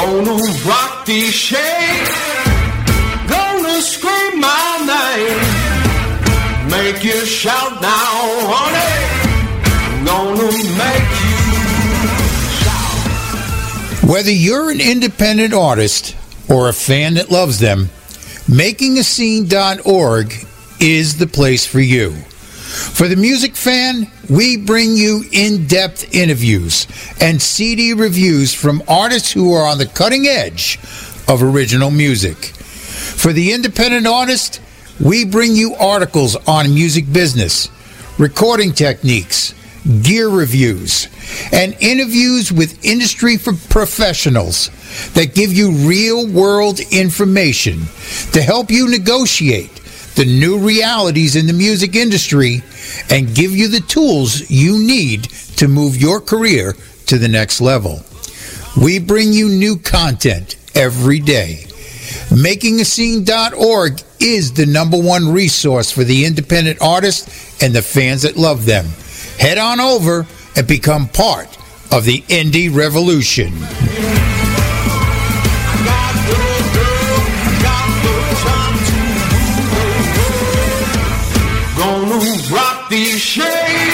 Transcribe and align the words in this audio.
Gonna 0.00 0.32
rock 0.66 1.04
the 1.04 1.20
shade. 1.30 2.08
Gonna 3.28 3.82
scream 3.82 4.40
my 4.40 4.78
name. 4.88 5.38
Make 6.70 7.04
you 7.04 7.26
shout 7.26 7.82
now, 7.82 8.48
honey. 8.48 8.96
Gonna 10.06 10.52
make 10.80 11.10
you 11.28 11.38
shout. 12.64 14.08
Whether 14.10 14.32
you're 14.32 14.70
an 14.70 14.80
independent 14.80 15.52
artist 15.52 16.16
or 16.48 16.70
a 16.70 16.72
fan 16.72 17.14
that 17.14 17.30
loves 17.30 17.58
them, 17.58 17.90
makingascene.org 18.48 20.34
is 20.80 21.18
the 21.18 21.26
place 21.26 21.66
for 21.66 21.80
you. 21.80 22.12
For 22.12 23.06
the 23.06 23.16
music 23.16 23.54
fan, 23.54 24.10
we 24.30 24.56
bring 24.56 24.94
you 24.94 25.24
in 25.32 25.66
depth 25.66 26.14
interviews 26.14 26.86
and 27.20 27.42
CD 27.42 27.92
reviews 27.92 28.54
from 28.54 28.82
artists 28.86 29.32
who 29.32 29.52
are 29.52 29.66
on 29.66 29.78
the 29.78 29.86
cutting 29.86 30.26
edge 30.26 30.78
of 31.28 31.42
original 31.42 31.90
music. 31.90 32.36
For 32.36 33.32
the 33.32 33.52
independent 33.52 34.06
artist, 34.06 34.60
we 35.00 35.24
bring 35.24 35.56
you 35.56 35.74
articles 35.74 36.36
on 36.46 36.72
music 36.72 37.12
business, 37.12 37.68
recording 38.18 38.72
techniques, 38.72 39.52
gear 40.02 40.28
reviews, 40.28 41.08
and 41.52 41.76
interviews 41.80 42.52
with 42.52 42.84
industry 42.84 43.36
professionals 43.36 44.70
that 45.14 45.34
give 45.34 45.52
you 45.52 45.72
real 45.88 46.28
world 46.28 46.78
information 46.92 47.80
to 48.32 48.42
help 48.42 48.70
you 48.70 48.88
negotiate 48.88 49.74
the 50.14 50.24
new 50.24 50.58
realities 50.58 51.34
in 51.34 51.46
the 51.46 51.52
music 51.52 51.96
industry 51.96 52.62
and 53.10 53.34
give 53.34 53.56
you 53.56 53.68
the 53.68 53.80
tools 53.80 54.50
you 54.50 54.78
need 54.78 55.24
to 55.56 55.68
move 55.68 55.96
your 55.96 56.20
career 56.20 56.74
to 57.06 57.18
the 57.18 57.28
next 57.28 57.60
level. 57.60 58.00
We 58.80 58.98
bring 58.98 59.32
you 59.32 59.48
new 59.48 59.76
content 59.76 60.56
every 60.74 61.20
day. 61.20 61.64
MakingAscene.org 62.30 64.00
is 64.20 64.52
the 64.52 64.66
number 64.66 65.00
one 65.00 65.32
resource 65.32 65.90
for 65.90 66.04
the 66.04 66.24
independent 66.24 66.80
artists 66.80 67.62
and 67.62 67.74
the 67.74 67.82
fans 67.82 68.22
that 68.22 68.36
love 68.36 68.66
them. 68.66 68.86
Head 69.38 69.58
on 69.58 69.80
over 69.80 70.26
and 70.56 70.66
become 70.66 71.08
part 71.08 71.48
of 71.90 72.04
the 72.04 72.20
indie 72.28 72.74
revolution. 72.74 73.52
The 83.20 83.26
shade. 83.26 83.92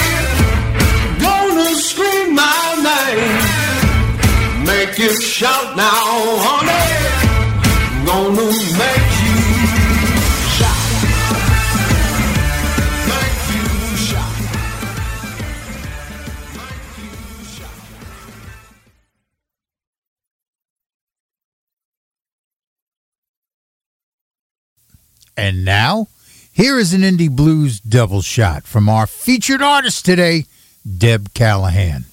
Gonna 1.21 1.75
scream 1.89 2.35
my 2.35 2.61
name. 2.89 4.65
Make 4.65 4.99
you 4.99 5.13
shout 5.21 5.77
now, 5.77 6.05
honey. 6.47 6.87
Gonna 8.07 8.47
make 8.83 9.15
you 9.25 9.37
shout. 10.57 10.83
Make 13.11 13.43
you 13.55 13.67
shout. 14.07 14.35
Make 16.59 16.95
you 17.03 17.15
shout. 17.57 17.79
And 25.37 25.65
now, 25.65 26.07
here 26.57 26.79
is 26.79 26.95
an 26.95 27.03
indie 27.03 27.31
blues 27.31 27.81
double 27.81 28.23
shot 28.23 28.65
from 28.65 28.89
our 28.89 29.07
featured 29.07 29.61
artist 29.61 30.07
today, 30.07 30.47
Deb 30.87 31.35
Callahan. 31.35 32.07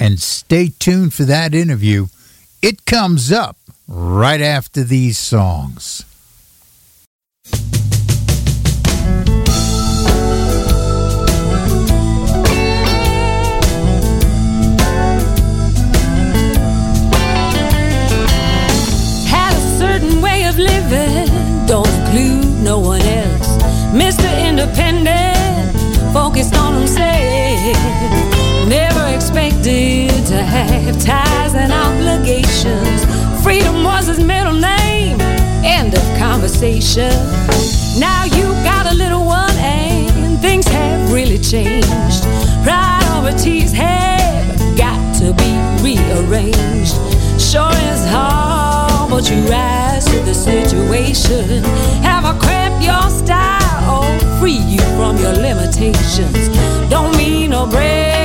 And 0.00 0.18
stay 0.18 0.72
tuned 0.78 1.12
for 1.12 1.24
that 1.24 1.54
interview. 1.54 2.06
It 2.62 2.86
comes 2.86 3.30
up 3.30 3.58
right 3.86 4.40
after 4.40 4.84
these 4.84 5.18
songs. 5.18 6.06
Expected 29.60 30.26
to 30.26 30.42
have 30.42 30.98
ties 31.02 31.54
and 31.54 31.72
obligations. 31.72 33.04
Freedom 33.42 33.84
was 33.84 34.06
his 34.06 34.20
middle 34.20 34.54
name. 34.54 35.20
End 35.62 35.94
of 35.94 36.18
conversation. 36.18 37.12
Now 37.98 38.24
you 38.24 38.44
got 38.64 38.90
a 38.90 38.94
little 38.94 39.24
one 39.24 39.54
and 39.58 40.38
things 40.40 40.66
have 40.68 41.12
really 41.12 41.38
changed. 41.38 42.24
Priorities 42.62 43.72
have 43.72 44.58
got 44.76 45.00
to 45.18 45.34
be 45.34 45.52
rearranged. 45.82 46.96
Sure 47.38 47.74
is 47.92 48.04
hard, 48.08 49.10
but 49.10 49.30
you 49.30 49.42
rise 49.48 50.06
to 50.06 50.20
the 50.20 50.34
situation. 50.34 51.62
Have 52.02 52.24
a 52.24 52.38
crap 52.38 52.82
your 52.82 53.10
style, 53.10 54.04
free 54.38 54.52
you 54.52 54.80
from 54.96 55.18
your 55.18 55.32
limitations. 55.32 56.48
Don't 56.88 57.14
mean 57.16 57.50
no 57.50 57.66
break 57.66 58.19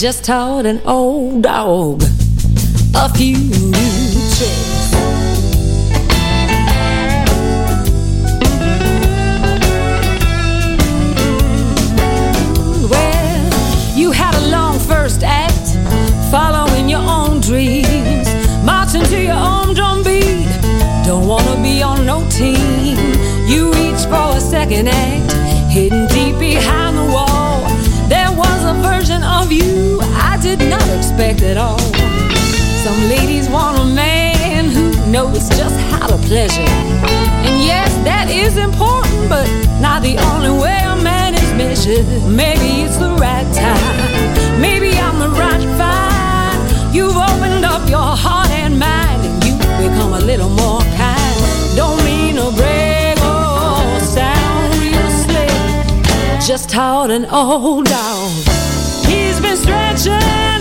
just 0.00 0.24
taught 0.24 0.64
an 0.64 0.80
old 0.84 1.42
dog 1.42 2.00
a 2.94 3.08
few 3.14 3.36
new 3.36 4.12
tricks. 4.30 5.37
At 31.48 31.56
all. 31.56 31.78
Some 32.84 33.00
ladies 33.08 33.48
want 33.48 33.78
a 33.78 33.84
man 33.84 34.68
who 34.68 34.90
knows 35.10 35.48
just 35.48 35.76
how 35.90 36.06
to 36.06 36.18
pleasure. 36.28 36.60
And 37.46 37.56
yes, 37.64 37.90
that 38.04 38.28
is 38.28 38.58
important, 38.58 39.30
but 39.30 39.48
not 39.80 40.02
the 40.02 40.18
only 40.30 40.50
way 40.50 40.78
a 40.84 40.96
man 40.96 41.32
is 41.34 41.50
measured. 41.54 42.04
Maybe 42.28 42.84
it's 42.84 42.98
the 42.98 43.12
right 43.16 43.48
time. 43.54 44.60
Maybe 44.60 44.90
I'm 44.98 45.18
the 45.18 45.30
right 45.30 45.64
find. 45.80 46.94
You've 46.94 47.16
opened 47.16 47.64
up 47.64 47.88
your 47.88 48.12
heart 48.24 48.50
and 48.50 48.78
mind, 48.78 49.24
and 49.24 49.44
you 49.44 49.54
become 49.88 50.12
a 50.12 50.20
little 50.20 50.50
more 50.50 50.82
kind. 51.00 51.36
Don't 51.76 51.98
mean 52.04 52.36
to 52.36 52.50
brag 52.58 53.16
or 53.24 54.00
sound 54.04 54.68
real 54.82 55.08
slick. 55.24 56.40
Just 56.46 56.68
taught 56.68 57.10
an 57.10 57.24
old 57.26 57.86
dog. 57.86 58.32
He's 59.08 59.40
been 59.40 59.56
stretching 59.56 60.58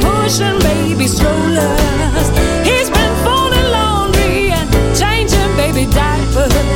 pushing 0.00 0.58
baby 0.60 1.06
strollers. 1.06 2.28
He's 2.66 2.90
been 2.90 3.14
folding 3.24 3.68
laundry 3.70 4.50
and 4.50 4.68
changing 4.96 5.56
baby 5.56 5.86
diapers. 5.90 6.69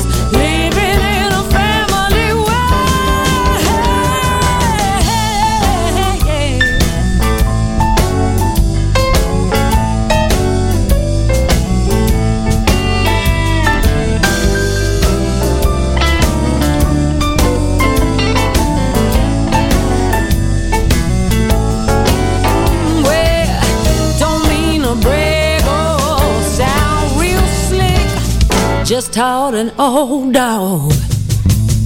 Just 29.05 29.17
taught 29.17 29.53
an 29.55 29.71
old 29.79 30.33
dog 30.33 30.91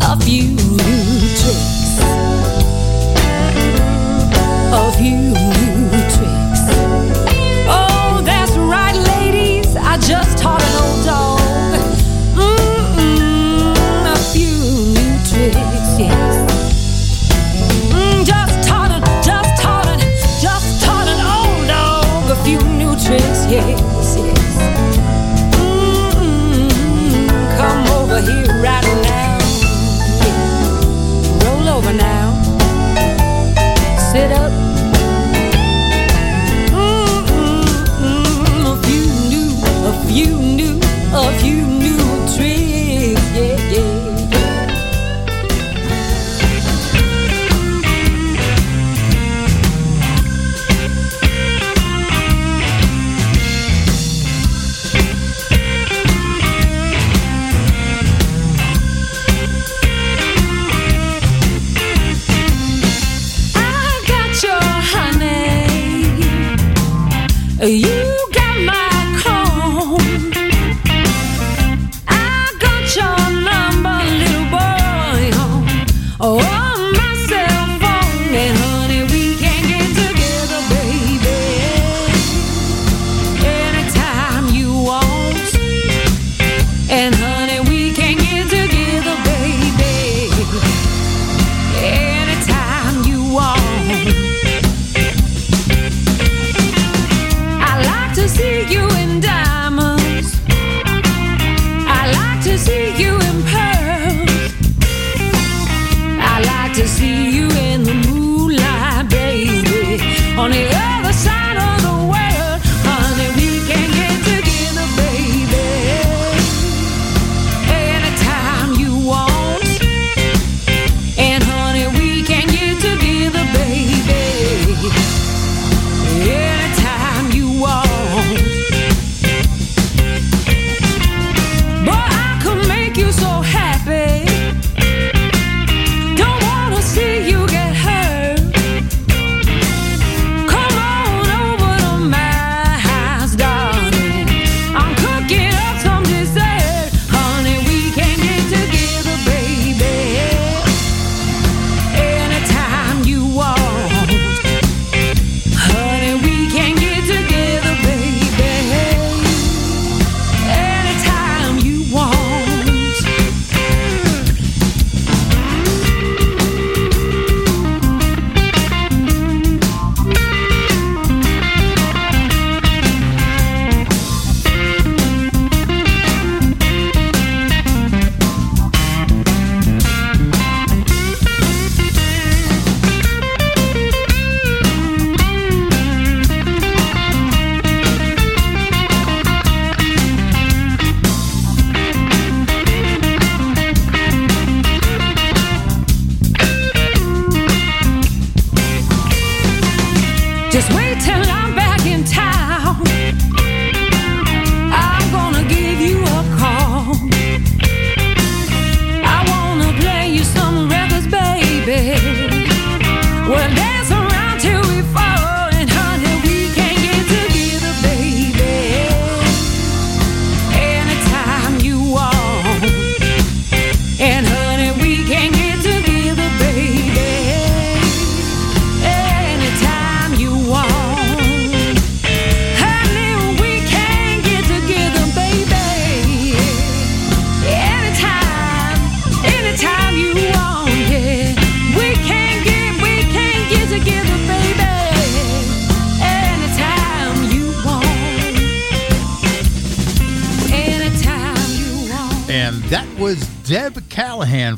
a 0.02 0.16
few 0.20 0.56
tricks. 0.56 1.98
A 4.70 4.92
few 4.96 5.57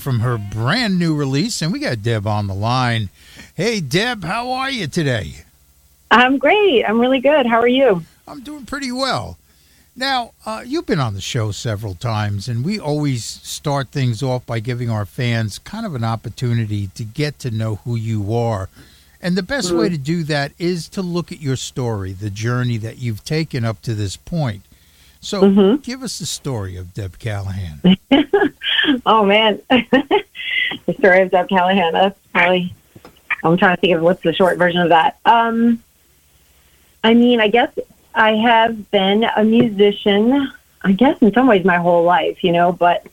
from 0.00 0.21
her 0.21 0.38
brand 0.38 0.99
new 0.99 1.14
release. 1.14 1.62
And 1.62 1.73
we 1.73 1.78
got 1.78 2.02
Deb 2.02 2.26
on 2.26 2.47
the 2.47 2.54
line. 2.54 3.11
Hey, 3.54 3.80
Deb, 3.80 4.25
how 4.25 4.50
are 4.50 4.71
you 4.71 4.87
today? 4.87 5.45
I'm 6.11 6.38
great. 6.38 6.85
I'm 6.85 7.00
really 7.00 7.21
good. 7.21 7.47
How 7.47 7.61
are 7.61 7.69
you? 7.69 8.02
I'm 8.26 8.40
doing 8.42 8.66
pretty 8.66 8.90
well. 8.90 9.38
Now, 9.97 10.33
uh, 10.47 10.62
you've 10.64 10.87
been 10.87 11.00
on 11.00 11.14
the 11.14 11.21
show 11.21 11.50
several 11.50 11.95
times, 11.95 12.49
and 12.49 12.64
we 12.64 12.78
always 12.78 13.25
start 13.25 13.88
things 13.88 14.23
off 14.23 14.47
by 14.47 14.61
giving 14.61 14.88
our 14.88 15.04
fans 15.04 15.59
kind 15.59 15.85
of 15.85 15.95
an 15.95 16.04
opportunity 16.04 16.87
to 16.95 17.04
get 17.04 17.38
to 17.40 17.50
know 17.50 17.76
who 17.76 17.97
you 17.97 18.35
are. 18.35 18.69
And 19.21 19.37
the 19.37 19.42
best 19.42 19.71
way 19.73 19.90
to 19.90 19.99
do 19.99 20.23
that 20.25 20.52
is 20.59 20.88
to 20.90 21.02
look 21.02 21.30
at 21.30 21.42
your 21.42 21.57
story, 21.57 22.12
the 22.12 22.30
journey 22.30 22.78
that 22.78 22.99
you've 22.99 23.23
taken 23.25 23.64
up 23.64 23.83
to 23.83 23.95
this 23.95 24.16
point. 24.16 24.62
So, 25.21 25.76
give 25.76 26.02
us 26.02 26.19
the 26.19 26.25
story 26.25 26.76
of 26.76 26.95
Deb 26.95 27.19
Callahan. 27.19 27.99
Oh 29.07 29.25
man, 29.25 29.61
the 29.71 30.95
story 30.99 31.23
of 31.23 31.31
Deb 31.31 31.49
Callahan. 31.49 31.93
That's 31.93 32.19
probably. 32.33 32.75
I'm 33.43 33.57
trying 33.57 33.77
to 33.77 33.81
think 33.81 33.95
of 33.95 34.03
what's 34.03 34.23
the 34.23 34.35
short 34.35 34.59
version 34.59 34.81
of 34.81 34.91
that. 34.91 35.19
Um, 35.25 35.83
I 37.03 37.15
mean, 37.15 37.41
I 37.41 37.49
guess 37.49 37.73
I 38.15 38.37
have 38.37 38.91
been 38.91 39.25
a 39.25 39.45
musician. 39.45 40.53
I 40.83 40.93
guess 40.93 41.21
in 41.23 41.33
some 41.33 41.47
ways 41.47 41.65
my 41.65 41.77
whole 41.77 42.05
life, 42.05 42.45
you 42.45 42.53
know, 42.53 42.73
but 42.73 43.07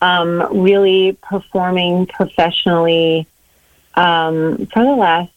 um, 0.00 0.62
really 0.62 1.18
performing 1.22 2.06
professionally 2.06 3.26
um, 3.94 4.66
for 4.66 4.84
the 4.84 4.94
last 4.94 5.32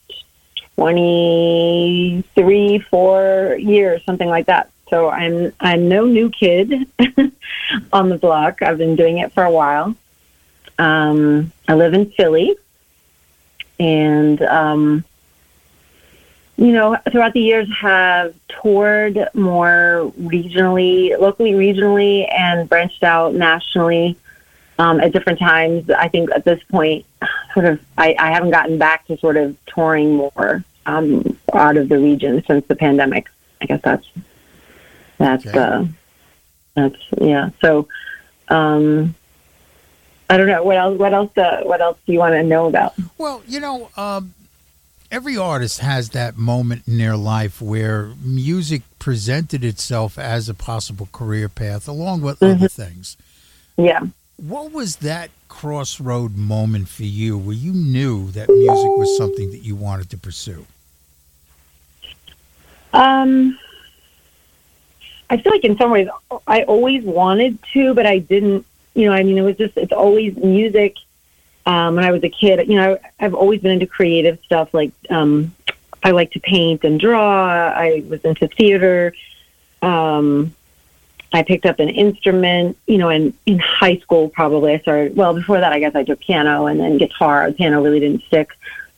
23, 0.76 2.80
four 2.80 3.58
years, 3.60 4.04
something 4.06 4.30
like 4.30 4.46
that. 4.48 4.70
So 4.90 5.10
I'm 5.10 5.54
I'm 5.60 5.88
no 5.88 6.06
new 6.06 6.30
kid 6.30 6.88
on 7.94 8.10
the 8.10 8.18
block. 8.18 8.62
I've 8.62 8.78
been 8.78 8.96
doing 8.96 9.20
it 9.20 9.32
for 9.34 9.44
a 9.44 9.52
while. 9.52 9.96
Um, 10.78 11.52
I 11.68 11.76
live 11.76 11.94
in 11.94 12.10
Philly, 12.12 12.56
and 13.80 14.42
um, 14.42 15.04
you 16.60 16.74
know, 16.74 16.98
throughout 17.10 17.32
the 17.32 17.40
years, 17.40 17.70
have 17.80 18.36
toured 18.50 19.30
more 19.34 20.12
regionally, 20.20 21.18
locally, 21.18 21.54
regionally, 21.54 22.32
and 22.34 22.68
branched 22.68 23.02
out 23.04 23.34
nationally 23.34 24.18
um, 24.78 25.00
at 25.00 25.14
different 25.14 25.40
times. 25.40 25.90
I 25.90 26.10
think 26.10 26.32
at 26.32 26.44
this 26.44 26.62
point, 26.64 27.06
sort 27.54 27.66
of, 27.66 27.80
I, 27.98 28.14
I 28.20 28.32
haven't 28.32 28.52
gotten 28.52 28.78
back 28.78 29.08
to 29.08 29.18
sort 29.18 29.38
of 29.38 29.56
touring 29.68 30.16
more 30.16 30.64
um, 30.86 31.38
out 31.54 31.78
of 31.78 31.88
the 31.88 31.98
region 31.98 32.44
since 32.46 32.66
the 32.68 32.76
pandemic. 32.76 33.28
I 33.62 33.66
guess 33.66 33.82
that's 33.82 34.06
that's 35.20 35.46
Okay. 35.46 35.58
uh, 35.58 35.86
that's 36.74 36.96
yeah. 37.22 37.50
So 37.62 37.88
um, 38.48 39.14
I 40.30 40.38
don't 40.38 40.48
know 40.48 40.64
what 40.64 40.78
else. 40.78 40.98
What 40.98 41.14
else? 41.14 41.38
Uh, 41.38 41.62
what 41.64 41.82
else 41.82 41.98
do 42.08 42.14
you 42.14 42.20
want 42.20 42.34
to 42.34 42.44
know 42.44 42.66
about? 42.68 42.94
Well, 43.18 43.44
you 43.48 43.60
know, 43.60 43.90
um, 43.98 44.34
every 45.12 45.38
artist 45.38 45.80
has 45.80 46.10
that 46.10 46.38
moment 46.38 46.84
in 46.88 46.98
their 46.98 47.18
life 47.18 47.62
where 47.62 48.14
music 48.24 48.82
presented 48.98 49.64
itself 49.64 50.18
as 50.18 50.50
a 50.50 50.54
possible 50.54 51.08
career 51.12 51.50
path, 51.50 51.88
along 51.88 52.22
with 52.22 52.42
other 52.42 52.68
things. 52.68 53.18
Yeah. 53.78 54.02
What 54.38 54.72
was 54.72 54.98
that 54.98 55.32
crossroad 55.50 56.38
moment 56.38 56.88
for 56.88 57.04
you 57.04 57.38
where 57.38 57.56
you 57.56 57.74
knew 57.74 58.32
that 58.32 58.48
music 58.50 58.92
was 58.98 59.18
something 59.18 59.52
that 59.52 59.64
you 59.64 59.76
wanted 59.76 60.10
to 60.12 60.18
pursue? 60.18 60.66
Um, 62.94 63.58
I 65.30 65.38
feel 65.38 65.52
like 65.52 65.64
in 65.64 65.78
some 65.78 65.92
ways 65.92 66.08
I 66.48 66.64
always 66.64 67.04
wanted 67.04 67.60
to, 67.74 67.94
but 67.94 68.06
I 68.06 68.20
didn't. 68.20 68.66
You 68.96 69.06
know, 69.06 69.14
I 69.14 69.24
mean, 69.24 69.38
it 69.38 69.42
was 69.42 69.58
just 69.58 69.78
it's 69.78 69.92
always 69.92 70.36
music. 70.36 70.96
Um, 71.66 71.96
when 71.96 72.04
I 72.04 72.12
was 72.12 72.24
a 72.24 72.30
kid, 72.30 72.68
you 72.68 72.76
know, 72.76 72.98
I've 73.20 73.36
always 73.36 73.62
been 73.62 73.72
into 73.72 73.86
creative 73.86 74.40
stuff. 74.44 74.74
Like 74.74 74.92
um, 75.10 75.54
I 76.04 76.12
like 76.12 76.32
to 76.32 76.40
paint 76.40 76.84
and 76.84 77.00
draw. 77.00 77.48
I 77.48 78.04
was 78.08 78.22
into 78.22 78.48
theater. 78.48 79.14
Um, 79.82 80.56
I 81.32 81.44
picked 81.44 81.66
up 81.66 81.80
an 81.80 81.90
instrument, 81.90 82.78
you 82.88 82.98
know, 82.98 83.10
in, 83.10 83.34
in 83.46 83.60
high 83.60 83.98
school 83.98 84.30
probably 84.30 84.74
I 84.74 84.80
started, 84.80 85.16
well, 85.16 85.34
before 85.34 85.60
that 85.60 85.72
I 85.72 85.80
guess 85.80 85.94
I 85.94 86.04
took 86.04 86.20
piano 86.20 86.66
and 86.66 86.80
then 86.80 86.98
guitar. 86.98 87.52
Piano 87.52 87.84
really 87.84 88.00
didn't 88.00 88.24
stick 88.24 88.50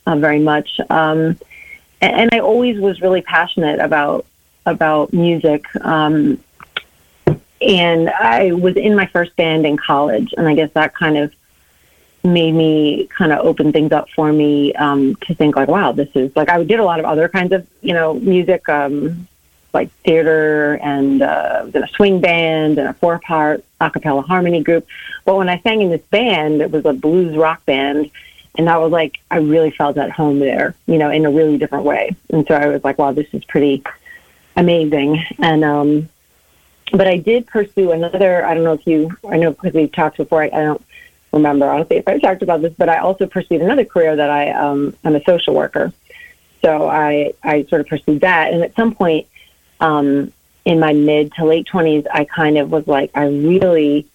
uh, 0.06 0.16
very 0.16 0.38
much. 0.38 0.80
Um, 0.88 1.38
and, 2.00 2.14
and 2.14 2.30
I 2.32 2.38
always 2.38 2.80
was 2.80 3.02
really 3.02 3.20
passionate 3.20 3.80
about, 3.80 4.24
about 4.66 5.12
music. 5.12 5.64
Um, 5.84 6.42
and 7.60 8.10
I 8.10 8.52
was 8.52 8.76
in 8.76 8.96
my 8.96 9.06
first 9.06 9.36
band 9.36 9.66
in 9.66 9.76
college 9.76 10.34
and 10.36 10.48
I 10.48 10.54
guess 10.54 10.72
that 10.72 10.94
kind 10.94 11.16
of 11.16 11.32
made 12.24 12.52
me 12.52 13.08
kind 13.08 13.32
of 13.32 13.44
open 13.44 13.72
things 13.72 13.92
up 13.92 14.08
for 14.10 14.32
me 14.32 14.72
um, 14.74 15.16
to 15.16 15.34
think 15.34 15.56
like, 15.56 15.68
wow, 15.68 15.92
this 15.92 16.08
is 16.14 16.34
like 16.36 16.48
I 16.48 16.62
did 16.64 16.80
a 16.80 16.84
lot 16.84 17.00
of 17.00 17.04
other 17.04 17.28
kinds 17.28 17.52
of 17.52 17.66
you 17.80 17.94
know 17.94 18.14
music, 18.14 18.68
um, 18.68 19.26
like 19.72 19.90
theater 20.04 20.74
and 20.82 21.22
uh, 21.22 21.66
a 21.74 21.88
swing 21.88 22.20
band 22.20 22.78
and 22.78 22.88
a 22.88 22.94
four 22.94 23.18
part 23.18 23.64
a 23.80 23.90
cappella 23.90 24.22
harmony 24.22 24.62
group. 24.62 24.86
But 25.24 25.36
when 25.36 25.48
I 25.48 25.58
sang 25.60 25.82
in 25.82 25.90
this 25.90 26.02
band, 26.02 26.60
it 26.60 26.70
was 26.70 26.84
a 26.84 26.92
blues 26.92 27.36
rock 27.36 27.64
band. 27.64 28.10
And 28.56 28.66
that 28.68 28.80
was 28.80 28.92
like, 28.92 29.18
I 29.30 29.38
really 29.38 29.70
felt 29.70 29.96
at 29.96 30.10
home 30.10 30.38
there, 30.38 30.74
you 30.86 30.98
know, 30.98 31.10
in 31.10 31.24
a 31.24 31.30
really 31.30 31.56
different 31.56 31.84
way. 31.84 32.14
And 32.30 32.46
so 32.46 32.54
I 32.54 32.66
was 32.66 32.84
like, 32.84 32.98
wow, 32.98 33.12
this 33.12 33.26
is 33.32 33.42
pretty 33.44 33.82
amazing. 34.56 35.24
And, 35.38 35.64
um, 35.64 36.08
but 36.92 37.06
I 37.06 37.16
did 37.16 37.46
pursue 37.46 37.92
another, 37.92 38.44
I 38.44 38.54
don't 38.54 38.64
know 38.64 38.74
if 38.74 38.86
you, 38.86 39.16
I 39.28 39.36
know 39.36 39.52
because 39.52 39.72
we've 39.72 39.92
talked 39.92 40.18
before, 40.18 40.42
I, 40.42 40.46
I 40.46 40.62
don't 40.62 40.84
remember 41.32 41.68
honestly 41.68 41.96
if 41.96 42.06
I 42.06 42.18
talked 42.18 42.42
about 42.42 42.60
this, 42.60 42.74
but 42.76 42.88
I 42.88 42.98
also 42.98 43.26
pursued 43.26 43.62
another 43.62 43.84
career 43.84 44.14
that 44.14 44.30
I, 44.30 44.50
um, 44.50 44.94
I'm 45.04 45.16
a 45.16 45.24
social 45.24 45.54
worker. 45.54 45.92
So 46.60 46.88
I, 46.88 47.32
I 47.42 47.64
sort 47.64 47.80
of 47.80 47.88
pursued 47.88 48.20
that. 48.20 48.52
And 48.52 48.62
at 48.62 48.74
some 48.76 48.94
point, 48.94 49.26
um, 49.80 50.32
in 50.64 50.78
my 50.78 50.92
mid 50.92 51.32
to 51.34 51.44
late 51.44 51.66
20s, 51.66 52.06
I 52.12 52.24
kind 52.24 52.56
of 52.58 52.70
was 52.70 52.86
like, 52.86 53.10
I 53.14 53.24
really, 53.26 54.06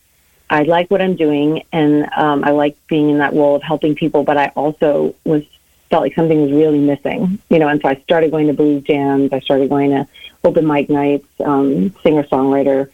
I 0.49 0.63
like 0.63 0.89
what 0.89 1.01
I'm 1.01 1.15
doing 1.15 1.63
and 1.73 2.09
um, 2.15 2.43
I 2.45 2.51
like 2.51 2.77
being 2.87 3.09
in 3.09 3.17
that 3.17 3.33
role 3.33 3.55
of 3.55 3.63
helping 3.63 3.95
people, 3.95 4.23
but 4.23 4.37
I 4.37 4.47
also 4.55 5.13
was 5.25 5.43
felt 5.89 6.03
like 6.03 6.15
something 6.15 6.41
was 6.41 6.51
really 6.51 6.79
missing, 6.79 7.39
you 7.49 7.59
know, 7.59 7.67
and 7.67 7.81
so 7.81 7.89
I 7.89 7.95
started 7.95 8.31
going 8.31 8.47
to 8.47 8.53
blues 8.53 8.83
jams. 8.83 9.31
I 9.31 9.39
started 9.39 9.69
going 9.69 9.91
to 9.91 10.07
open 10.43 10.65
mic 10.67 10.89
nights, 10.89 11.27
um, 11.43 11.93
singer 12.03 12.23
songwriter 12.23 12.89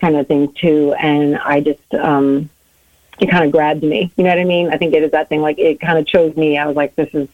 kind 0.00 0.16
of 0.16 0.26
thing 0.26 0.52
too. 0.52 0.94
And 0.94 1.36
I 1.38 1.60
just, 1.60 1.94
um, 1.94 2.48
it 3.20 3.30
kind 3.30 3.44
of 3.44 3.52
grabbed 3.52 3.82
me, 3.82 4.12
you 4.16 4.24
know 4.24 4.30
what 4.30 4.38
I 4.38 4.44
mean? 4.44 4.68
I 4.70 4.76
think 4.76 4.92
it 4.94 5.02
is 5.02 5.12
that 5.12 5.28
thing, 5.28 5.40
like 5.40 5.58
it 5.58 5.80
kind 5.80 5.98
of 5.98 6.06
chose 6.06 6.36
me. 6.36 6.58
I 6.58 6.66
was 6.66 6.76
like, 6.76 6.94
this 6.96 7.08
is, 7.14 7.28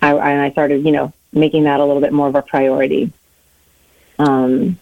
I, 0.00 0.12
and 0.14 0.40
I 0.40 0.50
started, 0.50 0.84
you 0.84 0.92
know, 0.92 1.12
making 1.32 1.64
that 1.64 1.80
a 1.80 1.84
little 1.84 2.00
bit 2.00 2.12
more 2.12 2.28
of 2.28 2.34
a 2.34 2.42
priority. 2.42 3.12
Um, 4.18 4.78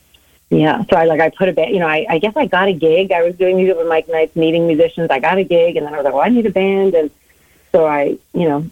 yeah, 0.50 0.82
so 0.90 0.96
I 0.96 1.04
like 1.04 1.20
I 1.20 1.30
put 1.30 1.48
a 1.48 1.52
band. 1.52 1.72
You 1.72 1.78
know, 1.78 1.86
I, 1.86 2.06
I 2.08 2.18
guess 2.18 2.36
I 2.36 2.46
got 2.46 2.68
a 2.68 2.72
gig. 2.72 3.12
I 3.12 3.22
was 3.22 3.36
doing 3.36 3.56
these 3.56 3.70
open 3.70 3.88
mic 3.88 4.08
nights, 4.08 4.34
meeting 4.34 4.66
musicians. 4.66 5.08
I 5.10 5.20
got 5.20 5.38
a 5.38 5.44
gig, 5.44 5.76
and 5.76 5.86
then 5.86 5.94
I 5.94 5.96
was 5.96 6.04
like, 6.04 6.12
well, 6.12 6.24
I 6.24 6.28
need 6.28 6.44
a 6.46 6.50
band, 6.50 6.94
and 6.94 7.10
so 7.70 7.86
I, 7.86 8.18
you 8.34 8.48
know, 8.48 8.68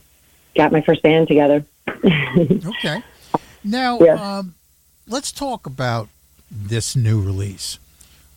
got 0.57 0.73
my 0.73 0.81
first 0.81 1.03
band 1.03 1.29
together. 1.29 1.65
okay. 1.89 3.03
Now, 3.63 3.99
Yeah. 4.01 4.39
um, 4.39 4.55
let's 5.09 5.33
talk 5.33 5.67
about 5.67 6.09
this 6.51 6.95
new 6.95 7.21
release. 7.21 7.79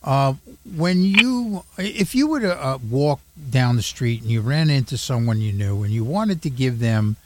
Uh, 0.04 0.34
when 0.76 1.04
you, 1.04 1.64
if 1.78 2.16
you 2.16 2.28
were 2.28 2.40
to 2.40 2.66
uh, 2.66 2.80
walk 2.90 3.20
down 3.52 3.76
the 3.76 3.84
street 3.84 4.22
and 4.22 4.32
you 4.32 4.42
ran 4.42 4.70
into 4.70 4.98
someone 4.98 5.40
you 5.40 5.52
knew 5.52 5.84
and 5.84 5.94
you 5.94 6.04
wanted 6.04 6.42
to 6.42 6.50
give 6.50 6.80
them 6.80 7.18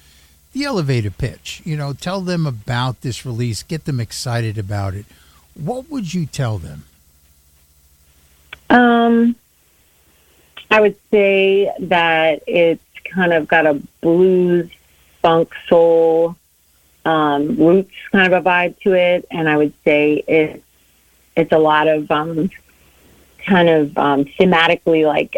the 0.52 0.66
elevator 0.66 1.12
pitch, 1.12 1.62
you 1.64 1.78
know, 1.78 1.94
tell 1.94 2.22
them 2.22 2.46
about 2.46 3.02
this 3.02 3.26
release, 3.26 3.64
get 3.64 3.86
them 3.86 4.00
excited 4.00 4.58
about 4.58 4.94
it, 4.94 5.06
what 5.54 5.90
would 5.90 6.14
you 6.14 6.26
tell 6.26 6.58
them? 6.58 6.84
Um, 8.70 9.36
I 10.70 10.82
would 10.82 10.98
say 11.12 11.72
that 11.80 12.44
it's 12.48 12.84
kind 13.06 13.32
of 13.32 13.48
got 13.48 13.66
a 13.66 13.82
blues, 14.02 14.70
funk, 15.22 15.54
soul, 15.68 16.36
um, 17.06 17.56
roots 17.56 17.94
kind 18.12 18.32
of 18.32 18.46
a 18.46 18.48
vibe 18.48 18.80
to 18.82 18.94
it, 18.94 19.26
and 19.32 19.48
I 19.48 19.58
would 19.58 19.74
say 19.84 20.24
it 20.28 20.64
it's 21.36 21.52
a 21.52 21.58
lot 21.58 21.88
of 21.88 22.10
um, 22.12 22.50
kind 23.46 23.70
of 23.70 23.98
um, 23.98 24.26
thematically 24.26 25.06
like 25.06 25.38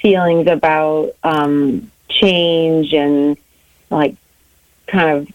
feelings 0.00 0.46
about 0.46 1.12
um, 1.22 1.90
change 2.08 2.92
and 2.94 3.36
like 3.90 4.16
kind 4.86 5.10
of 5.10 5.28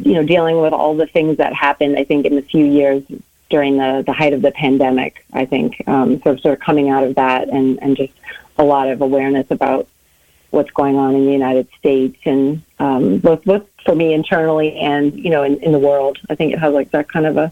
you 0.00 0.14
know 0.14 0.24
dealing 0.24 0.60
with 0.60 0.72
all 0.72 0.96
the 0.96 1.06
things 1.06 1.38
that 1.38 1.52
happened. 1.52 1.98
I 1.98 2.04
think 2.04 2.26
in 2.26 2.34
the 2.34 2.42
few 2.42 2.64
years 2.64 3.02
during 3.48 3.76
the 3.76 4.02
the 4.04 4.12
height 4.12 4.32
of 4.32 4.42
the 4.42 4.50
pandemic. 4.50 5.24
I 5.32 5.44
think 5.46 5.82
um, 5.86 6.20
sort 6.22 6.36
of 6.36 6.40
sort 6.40 6.54
of 6.54 6.60
coming 6.60 6.90
out 6.90 7.04
of 7.04 7.14
that 7.16 7.48
and 7.48 7.80
and 7.82 7.96
just 7.96 8.12
a 8.58 8.64
lot 8.64 8.88
of 8.88 9.00
awareness 9.00 9.50
about 9.50 9.88
what's 10.50 10.70
going 10.70 10.96
on 10.96 11.14
in 11.14 11.26
the 11.26 11.32
United 11.32 11.68
States 11.78 12.18
and 12.24 12.62
um, 12.78 13.18
both 13.18 13.44
both 13.44 13.75
for 13.86 13.94
me 13.94 14.12
internally 14.12 14.76
and 14.76 15.14
you 15.18 15.30
know 15.30 15.42
in, 15.42 15.56
in 15.62 15.72
the 15.72 15.78
world. 15.78 16.18
I 16.28 16.34
think 16.34 16.52
it 16.52 16.58
has 16.58 16.74
like 16.74 16.90
that 16.90 17.08
kind 17.10 17.24
of 17.26 17.38
a 17.38 17.50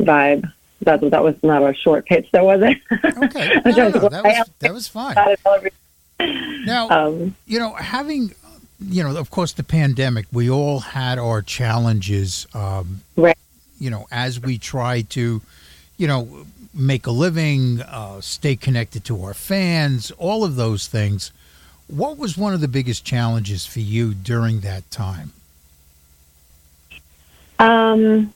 vibe. 0.00 0.52
That 0.82 1.00
that 1.12 1.22
was 1.22 1.40
not 1.44 1.62
a 1.62 1.72
short 1.74 2.04
pitch, 2.06 2.28
though, 2.32 2.44
was 2.52 2.60
it? 2.62 2.78
Okay, 3.22 3.60
I'm 3.64 3.70
no, 3.74 3.88
no, 3.88 4.08
that 4.08 4.24
was 4.24 4.50
that 4.58 4.74
was 4.74 4.88
fine. 4.88 5.14
Got 5.14 5.30
it 5.30 5.40
all 5.46 5.54
over- 5.54 5.70
Now, 6.66 6.88
Um, 6.90 7.36
you 7.46 7.58
know, 7.60 7.72
having, 7.74 8.34
you 8.80 9.02
know, 9.04 9.16
of 9.16 9.30
course, 9.30 9.52
the 9.52 9.62
pandemic, 9.62 10.26
we 10.32 10.50
all 10.50 10.80
had 10.80 11.18
our 11.20 11.40
challenges, 11.40 12.46
um, 12.52 13.00
Right. 13.16 13.36
you 13.78 13.90
know, 13.90 14.06
as 14.10 14.40
we 14.40 14.58
try 14.58 15.02
to, 15.10 15.40
you 15.98 16.06
know, 16.08 16.46
make 16.74 17.06
a 17.06 17.10
living, 17.12 17.80
uh, 17.82 18.20
stay 18.20 18.56
connected 18.56 19.04
to 19.04 19.22
our 19.22 19.34
fans, 19.34 20.10
all 20.18 20.42
of 20.44 20.56
those 20.56 20.88
things. 20.88 21.30
What 21.86 22.18
was 22.18 22.36
one 22.38 22.54
of 22.54 22.60
the 22.60 22.68
biggest 22.68 23.04
challenges 23.04 23.66
for 23.66 23.80
you 23.80 24.14
during 24.14 24.60
that 24.60 24.90
time? 24.90 25.32
Um, 27.62 28.32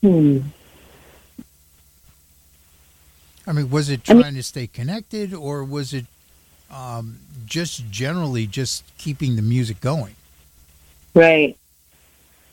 hmm. 0.00 0.38
I 3.46 3.52
mean, 3.52 3.70
was 3.70 3.90
it 3.90 4.08
I 4.08 4.14
mean- 4.14 4.22
trying 4.22 4.34
to 4.34 4.42
stay 4.42 4.66
connected 4.66 5.34
or 5.34 5.64
was 5.64 5.92
it 5.92 6.06
um, 6.70 7.18
just 7.44 7.90
generally 7.90 8.46
just 8.46 8.84
keeping 8.98 9.36
the 9.36 9.42
music 9.42 9.80
going? 9.80 10.14
Right. 11.14 11.56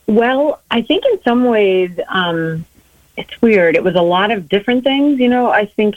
Well, 0.07 0.59
I 0.71 0.81
think 0.81 1.05
in 1.05 1.21
some 1.21 1.45
ways, 1.45 1.97
um, 2.09 2.65
it's 3.15 3.41
weird. 3.41 3.75
It 3.75 3.83
was 3.83 3.95
a 3.95 4.01
lot 4.01 4.31
of 4.31 4.49
different 4.49 4.83
things. 4.83 5.19
You 5.19 5.29
know, 5.29 5.49
I 5.51 5.65
think, 5.65 5.95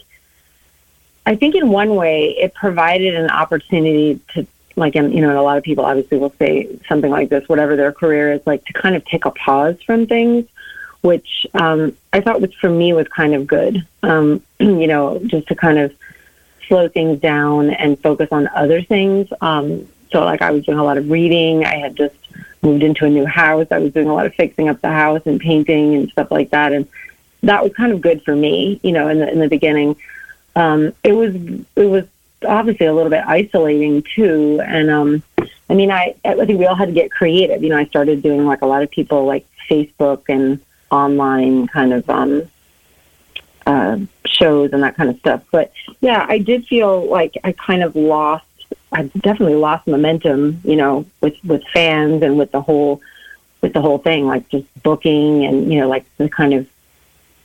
I 1.24 1.34
think 1.34 1.54
in 1.54 1.70
one 1.70 1.96
way, 1.96 2.30
it 2.30 2.52
provided 2.54 3.14
an 3.14 3.30
opportunity 3.30 4.20
to, 4.34 4.46
like, 4.76 4.94
and, 4.94 5.12
you 5.14 5.20
know, 5.20 5.28
and 5.28 5.38
a 5.38 5.42
lot 5.42 5.58
of 5.58 5.64
people 5.64 5.84
obviously 5.84 6.18
will 6.18 6.34
say 6.38 6.78
something 6.88 7.10
like 7.10 7.28
this, 7.28 7.48
whatever 7.48 7.76
their 7.76 7.92
career 7.92 8.32
is, 8.32 8.46
like 8.46 8.64
to 8.66 8.72
kind 8.72 8.94
of 8.94 9.04
take 9.04 9.24
a 9.24 9.30
pause 9.30 9.80
from 9.82 10.06
things, 10.06 10.46
which 11.02 11.46
um, 11.54 11.96
I 12.12 12.20
thought 12.20 12.40
was 12.40 12.54
for 12.54 12.70
me 12.70 12.92
was 12.92 13.08
kind 13.08 13.34
of 13.34 13.46
good. 13.46 13.86
Um, 14.02 14.42
you 14.60 14.86
know, 14.86 15.20
just 15.24 15.48
to 15.48 15.54
kind 15.54 15.78
of 15.78 15.94
slow 16.68 16.88
things 16.88 17.20
down 17.20 17.70
and 17.70 17.98
focus 18.00 18.28
on 18.32 18.48
other 18.48 18.82
things. 18.82 19.28
Um, 19.40 19.88
so, 20.10 20.24
like, 20.24 20.42
I 20.42 20.50
was 20.50 20.64
doing 20.64 20.78
a 20.78 20.84
lot 20.84 20.98
of 20.98 21.10
reading. 21.10 21.64
I 21.64 21.76
had 21.76 21.96
just 21.96 22.14
moved 22.62 22.82
into 22.82 23.04
a 23.04 23.10
new 23.10 23.26
house. 23.26 23.66
I 23.70 23.78
was 23.78 23.92
doing 23.92 24.08
a 24.08 24.14
lot 24.14 24.26
of 24.26 24.34
fixing 24.34 24.68
up 24.68 24.80
the 24.80 24.88
house 24.88 25.22
and 25.26 25.40
painting 25.40 25.94
and 25.94 26.10
stuff 26.10 26.30
like 26.30 26.50
that, 26.50 26.72
and 26.72 26.88
that 27.42 27.62
was 27.62 27.72
kind 27.74 27.92
of 27.92 28.00
good 28.00 28.22
for 28.22 28.36
me. 28.36 28.78
You 28.82 28.92
know, 28.92 29.08
in 29.08 29.18
the 29.18 29.30
in 29.30 29.40
the 29.40 29.48
beginning, 29.48 29.96
um, 30.54 30.92
it 31.02 31.12
was 31.12 31.34
it 31.76 31.86
was 31.86 32.06
obviously 32.44 32.86
a 32.86 32.92
little 32.92 33.10
bit 33.10 33.24
isolating 33.26 34.02
too. 34.02 34.60
And 34.64 34.90
um, 34.90 35.22
I 35.68 35.74
mean, 35.74 35.90
I 35.90 36.14
I 36.24 36.34
think 36.44 36.58
we 36.58 36.66
all 36.66 36.74
had 36.74 36.88
to 36.88 36.94
get 36.94 37.10
creative. 37.10 37.62
You 37.62 37.70
know, 37.70 37.78
I 37.78 37.86
started 37.86 38.22
doing 38.22 38.44
like 38.44 38.62
a 38.62 38.66
lot 38.66 38.82
of 38.82 38.90
people 38.90 39.24
like 39.24 39.46
Facebook 39.70 40.24
and 40.28 40.60
online 40.90 41.66
kind 41.68 41.92
of 41.92 42.08
um, 42.10 42.42
uh, 43.66 43.98
shows 44.26 44.72
and 44.72 44.82
that 44.82 44.96
kind 44.96 45.10
of 45.10 45.18
stuff. 45.18 45.42
But 45.50 45.72
yeah, 46.00 46.26
I 46.28 46.38
did 46.38 46.66
feel 46.66 47.08
like 47.08 47.36
I 47.44 47.52
kind 47.52 47.82
of 47.82 47.96
lost. 47.96 48.44
I 48.92 49.04
definitely 49.04 49.54
lost 49.54 49.86
momentum, 49.86 50.60
you 50.64 50.76
know, 50.76 51.06
with 51.20 51.36
with 51.44 51.62
fans 51.72 52.22
and 52.22 52.36
with 52.36 52.52
the 52.52 52.60
whole 52.60 53.00
with 53.60 53.72
the 53.72 53.80
whole 53.80 53.98
thing, 53.98 54.26
like 54.26 54.48
just 54.48 54.66
booking 54.82 55.44
and 55.44 55.72
you 55.72 55.80
know, 55.80 55.88
like 55.88 56.04
the 56.18 56.28
kind 56.28 56.52
of 56.54 56.68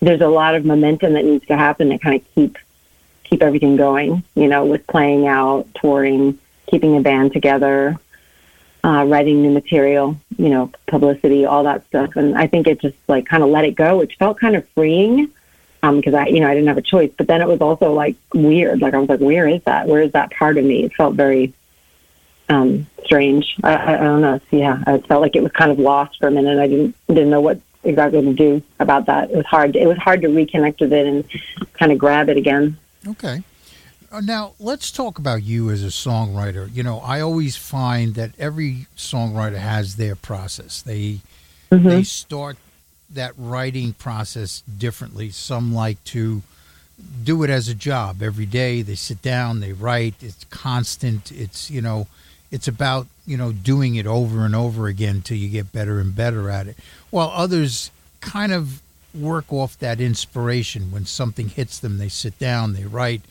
there's 0.02 0.22
a 0.22 0.28
lot 0.28 0.56
of 0.56 0.66
momentum 0.66 1.14
that 1.14 1.26
needs 1.26 1.46
to 1.48 1.58
happen 1.58 1.90
to 1.90 1.98
kind 1.98 2.22
of 2.22 2.36
keep 2.36 2.58
keep 3.30 3.42
everything 3.42 3.76
going, 3.76 4.24
you 4.36 4.48
know, 4.48 4.66
with 4.66 4.88
playing 4.88 5.28
out, 5.28 5.68
touring, 5.76 6.40
keeping 6.68 6.98
a 6.98 7.02
band 7.02 7.34
together. 7.34 7.98
uh, 8.84 9.04
writing 9.06 9.42
new 9.42 9.52
material, 9.52 10.18
you 10.38 10.50
know, 10.50 10.72
publicity, 10.86 11.46
all 11.46 11.64
that 11.64 11.86
stuff. 11.88 12.16
And 12.16 12.38
I 12.38 12.48
think 12.48 12.68
it 12.68 12.80
just 12.80 12.96
like 13.08 13.26
kind 13.26 13.44
of 13.44 13.50
let 13.50 13.66
it 13.66 13.76
go, 13.76 13.98
which 13.98 14.16
felt 14.18 14.40
kind 14.40 14.56
of 14.56 14.68
freeing 14.70 15.30
because 15.82 16.14
I, 16.14 16.28
you 16.28 16.40
know, 16.40 16.48
I 16.50 16.54
didn't 16.54 16.68
have 16.68 16.78
a 16.78 16.82
choice. 16.82 17.12
But 17.18 17.28
then 17.28 17.42
it 17.42 17.48
was 17.48 17.62
also 17.62 17.94
like 17.94 18.16
weird. 18.34 18.82
Like 18.82 18.94
I 18.94 18.98
was 18.98 19.10
like, 19.10 19.20
where 19.20 19.48
is 19.48 19.64
that? 19.64 19.88
Where 19.88 20.02
is 20.02 20.12
that 20.14 20.32
part 20.32 20.58
of 20.58 20.66
me? 20.66 20.84
It 20.84 20.94
felt 20.94 21.16
very 21.16 21.54
um, 22.50 22.88
strange. 23.04 23.56
I, 23.64 23.76
I, 23.76 23.94
I 23.96 24.04
don't 24.04 24.22
know. 24.22 24.40
So, 24.50 24.58
yeah, 24.58 24.84
I 24.88 24.98
felt 25.00 25.22
like 25.22 25.36
it 25.36 25.44
was 25.44 25.52
kind 25.52 25.72
of 25.72 25.80
lost 25.80 26.20
for 26.20 26.28
a 26.28 26.32
minute. 26.32 26.60
I 26.60 26.68
didn't 26.68 26.96
didn't 27.08 27.30
know 27.30 27.42
what 27.42 27.60
exactly 27.84 28.22
to 28.22 28.34
do 28.34 28.62
about 28.80 29.06
that. 29.08 29.32
It 29.32 29.38
was 29.38 29.46
hard. 29.46 29.76
It 29.76 29.88
was 29.88 29.98
hard 29.98 30.22
to 30.22 30.30
reconnect 30.30 30.80
with 30.80 30.94
it 30.94 31.08
and 31.08 31.26
kind 31.74 31.92
of 31.92 31.98
grab 31.98 32.30
it 32.30 32.38
again. 32.38 32.78
Okay. 33.08 33.44
Uh, 34.12 34.22
Now, 34.22 34.54
let's 34.60 34.92
talk 34.92 35.20
about 35.20 35.44
you 35.44 35.70
as 35.70 35.84
a 35.84 35.88
songwriter. 35.88 36.74
You 36.74 36.84
know, 36.84 37.00
I 37.00 37.22
always 37.22 37.56
find 37.56 38.16
that 38.16 38.32
every 38.40 38.88
songwriter 38.96 39.58
has 39.58 39.96
their 39.96 40.16
process. 40.16 40.82
They 40.82 41.20
they 41.70 42.04
start 42.04 42.58
that 43.10 43.34
writing 43.38 43.94
process 43.94 44.64
differently. 44.78 45.30
Some 45.32 45.74
like 45.74 46.02
to 46.06 46.42
do 47.24 47.44
it 47.44 47.50
as 47.50 47.68
a 47.68 47.76
job 47.76 48.22
every 48.22 48.46
day. 48.46 48.82
They 48.82 48.96
sit 48.96 49.22
down, 49.22 49.60
they 49.60 49.74
write. 49.74 50.16
It's 50.22 50.46
constant. 50.50 51.32
It's 51.32 51.70
you 51.70 51.82
know, 51.82 52.08
it's 52.52 52.68
about 52.68 53.08
you 53.26 53.38
know 53.38 53.52
doing 53.52 53.96
it 53.96 54.08
over 54.08 54.46
and 54.46 54.56
over 54.56 54.88
again 54.88 55.22
till 55.22 55.38
you 55.38 55.50
get 55.50 55.72
better 55.74 56.00
and 56.00 56.16
better 56.16 56.50
at 56.50 56.68
it. 56.68 56.78
While 57.10 57.30
others 57.34 57.92
kind 58.22 58.52
of 58.54 58.82
work 59.14 59.52
off 59.52 59.78
that 59.80 60.00
inspiration 60.00 60.92
when 60.92 61.06
something 61.06 61.50
hits 61.50 61.80
them, 61.80 61.98
they 61.98 62.10
sit 62.10 62.38
down, 62.40 62.74
they 62.74 62.86
write, 62.86 63.22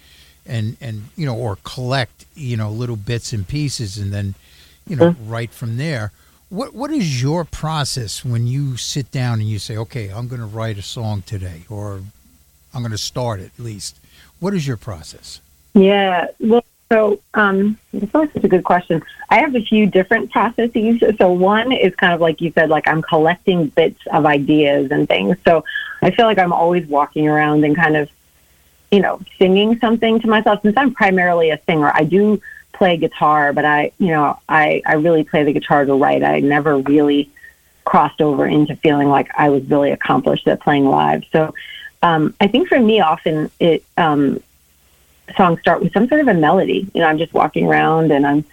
and 0.45 0.77
and 0.81 1.05
you 1.17 1.27
know, 1.27 1.37
or 1.37 1.59
collect 1.65 2.25
you 2.35 2.57
know 2.57 2.71
little 2.71 2.97
bits 2.97 3.33
and 3.33 3.47
pieces, 3.47 3.99
and 3.99 4.13
then 4.13 4.35
you 4.87 4.97
know 4.97 5.15
write 5.25 5.51
from 5.51 5.77
there. 5.77 6.13
What 6.49 6.75
what 6.75 6.91
is 6.91 7.23
your 7.23 7.45
process 7.45 8.25
when 8.25 8.47
you 8.47 8.77
sit 8.77 9.11
down 9.11 9.41
and 9.41 9.49
you 9.49 9.59
say, 9.59 9.77
okay, 9.77 10.09
I'm 10.09 10.29
going 10.29 10.41
to 10.41 10.47
write 10.47 10.79
a 10.79 10.83
song 10.83 11.23
today, 11.23 11.63
or 11.69 12.01
I'm 12.73 12.83
going 12.83 12.93
to 12.93 12.99
start 12.99 13.41
at 13.41 13.59
least. 13.59 13.99
What 14.39 14.55
is 14.55 14.67
your 14.67 14.77
process? 14.77 15.41
Yeah. 15.75 16.29
Well, 16.41 16.65
so 16.93 17.21
um, 17.35 17.79
that's 17.93 18.15
always 18.15 18.33
such 18.33 18.45
a 18.45 18.49
good 18.49 18.65
question. 18.65 19.03
I 19.29 19.39
have 19.41 19.55
a 19.55 19.61
few 19.61 19.87
different 19.87 20.31
processes. 20.31 21.03
So 21.19 21.33
one 21.33 21.73
is 21.73 21.95
kind 21.97 22.13
of 22.13 22.21
like 22.21 22.41
you 22.41 22.53
said, 22.53 22.69
like 22.69 22.87
I'm 22.87 23.03
collecting 23.03 23.69
bits 23.69 24.01
of 24.13 24.25
ideas 24.25 24.91
and 24.91 25.09
things. 25.09 25.37
So 25.45 25.65
I 26.03 26.11
feel 26.11 26.27
like 26.27 26.39
I'm 26.39 26.53
always 26.53 26.87
walking 26.87 27.27
around 27.27 27.65
and 27.65 27.75
kind 27.75 27.97
of, 27.97 28.09
you 28.91 29.01
know, 29.01 29.21
singing 29.39 29.79
something 29.81 30.21
to 30.21 30.29
myself. 30.29 30.63
Since 30.63 30.77
I'm 30.77 30.95
primarily 30.95 31.51
a 31.51 31.61
singer, 31.67 31.91
I 31.93 32.05
do 32.05 32.41
play 32.73 32.97
guitar, 32.97 33.53
but 33.53 33.65
I, 33.65 33.91
you 33.99 34.09
know, 34.09 34.39
I, 34.49 34.83
I 34.87 34.95
really 34.95 35.25
play 35.25 35.43
the 35.43 35.53
guitar 35.53 35.85
to 35.85 35.95
write. 35.95 36.23
I 36.23 36.41
never 36.41 36.79
really 36.79 37.31
crossed 37.85 38.21
over 38.21 38.47
into 38.47 38.77
feeling 38.77 39.09
like 39.09 39.31
I 39.37 39.49
was 39.49 39.65
really 39.65 39.91
accomplished 39.91 40.47
at 40.47 40.61
playing 40.61 40.87
live. 40.87 41.25
So 41.33 41.55
um, 42.03 42.35
I 42.41 42.47
think 42.47 42.69
for 42.69 42.79
me, 42.79 43.01
often 43.01 43.51
it 43.59 43.83
um, 43.97 44.41
songs 45.37 45.61
start 45.61 45.83
with 45.83 45.93
some 45.93 46.07
sort 46.09 46.21
of 46.21 46.29
a 46.29 46.35
melody. 46.35 46.89
You 46.95 47.01
know, 47.01 47.09
I'm 47.09 47.19
just 47.19 47.33
walking 47.33 47.67
around 47.67 48.13
and 48.13 48.27
I'm 48.27 48.45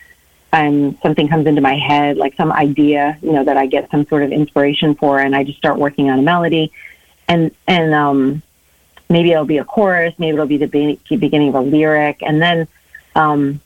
I'm 0.53 0.95
something 0.99 1.27
comes 1.27 1.47
into 1.47 1.61
my 1.61 1.75
head, 1.75 2.15
like 2.15 2.35
some 2.35 2.51
idea, 2.51 3.17
you 3.23 3.33
know, 3.33 3.43
that 3.43 3.57
I 3.57 3.65
get 3.65 3.89
some 3.89 4.05
sort 4.05 4.21
of 4.21 4.31
inspiration 4.31 4.93
for, 4.93 5.19
and 5.19 5.35
I 5.35 5.43
just 5.43 5.57
start 5.57 5.79
working 5.79 6.11
on 6.11 6.19
a 6.19 6.21
melody, 6.21 6.71
and 7.27 7.51
and 7.67 7.93
um, 7.93 8.43
maybe 9.09 9.31
it'll 9.31 9.45
be 9.45 9.57
a 9.57 9.65
chorus, 9.65 10.13
maybe 10.19 10.35
it'll 10.35 10.45
be 10.45 10.57
the 10.57 10.67
be- 10.67 10.99
beginning 11.09 11.49
of 11.49 11.55
a 11.55 11.61
lyric, 11.61 12.21
and 12.21 12.39
then, 12.39 12.67
um, 13.15 13.59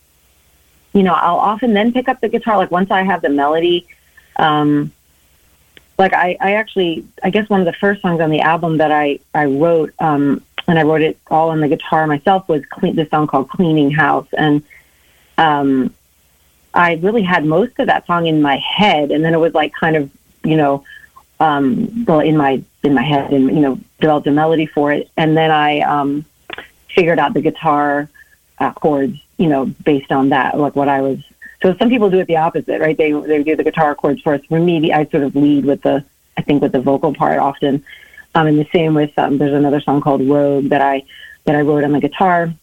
you 0.94 1.04
know, 1.04 1.14
I'll 1.14 1.40
often 1.40 1.74
then 1.74 1.92
pick 1.92 2.08
up 2.08 2.22
the 2.22 2.30
guitar. 2.30 2.56
Like 2.56 2.72
once 2.72 2.90
I 2.90 3.04
have 3.04 3.22
the 3.22 3.30
melody, 3.30 3.86
um, 4.38 4.94
like 5.98 6.14
I, 6.14 6.38
I 6.40 6.54
actually, 6.54 7.06
I 7.22 7.32
guess 7.32 7.50
one 7.50 7.60
of 7.60 7.66
the 7.66 7.74
first 7.74 8.02
songs 8.02 8.22
on 8.22 8.30
the 8.30 8.40
album 8.40 8.78
that 8.78 8.94
I 8.94 9.20
I 9.34 9.46
wrote, 9.48 9.94
um, 10.00 10.42
and 10.70 10.80
I 10.80 10.84
wrote 10.84 11.02
it 11.02 11.18
all 11.30 11.50
on 11.50 11.60
the 11.60 11.68
guitar 11.68 12.08
myself 12.08 12.48
was 12.48 12.66
clean, 12.68 12.96
this 12.96 13.10
song 13.10 13.28
called 13.28 13.50
"Cleaning 13.50 13.92
House," 13.92 14.28
and 14.32 14.64
um, 15.38 15.94
I 16.78 16.94
really 17.02 17.24
had 17.24 17.44
most 17.44 17.80
of 17.80 17.88
that 17.88 18.06
song 18.06 18.28
in 18.28 18.42
my 18.42 18.58
head, 18.58 19.10
and 19.12 19.26
then 19.26 19.34
it 19.34 19.40
was 19.40 19.54
like 19.56 19.74
kind 19.74 19.96
of, 19.96 20.12
you 20.44 20.56
know, 20.56 20.86
um, 21.40 22.06
well, 22.06 22.20
in 22.20 22.38
my 22.38 22.62
in 22.84 22.94
my 22.94 23.02
head, 23.02 23.34
and 23.34 23.48
you 23.48 23.62
know, 23.62 23.80
developed 24.00 24.28
a 24.28 24.32
melody 24.32 24.68
for 24.68 24.94
it, 24.94 25.10
and 25.18 25.36
then 25.36 25.50
I 25.50 25.82
um, 25.82 26.24
figured 26.94 27.18
out 27.18 27.34
the 27.34 27.42
guitar 27.42 28.10
uh, 28.60 28.72
chords, 28.74 29.20
you 29.38 29.48
know, 29.48 29.66
based 29.66 30.12
on 30.12 30.30
that, 30.30 30.60
like 30.60 30.76
what 30.76 30.88
I 30.88 31.02
was. 31.02 31.20
So 31.64 31.76
some 31.78 31.90
people 31.90 32.12
do 32.12 32.20
it 32.20 32.28
the 32.28 32.38
opposite, 32.38 32.80
right? 32.80 32.96
They 32.96 33.12
they 33.12 33.42
do 33.42 33.56
the 33.56 33.64
guitar 33.64 33.96
chords 33.96 34.22
first. 34.22 34.46
For 34.46 34.60
me, 34.60 34.94
I 34.94 35.06
sort 35.06 35.24
of 35.24 35.36
lead 35.36 35.66
with 35.66 35.82
the, 35.82 36.06
I 36.38 36.44
think, 36.44 36.62
with 36.62 36.74
the 36.74 36.82
vocal 36.82 37.14
part 37.14 37.40
often. 37.40 37.84
Um, 38.36 38.46
and 38.46 38.60
the 38.60 38.68
same 38.72 38.94
with 38.94 39.18
um, 39.18 39.40
there's 39.40 39.54
another 39.54 39.82
song 39.82 40.00
called 40.00 40.22
Rogue 40.22 40.70
that 40.70 40.82
I 40.82 41.04
that 41.46 41.56
I 41.56 41.62
wrote 41.62 41.84
on 41.84 41.92
the 41.92 42.00
guitar, 42.00 42.54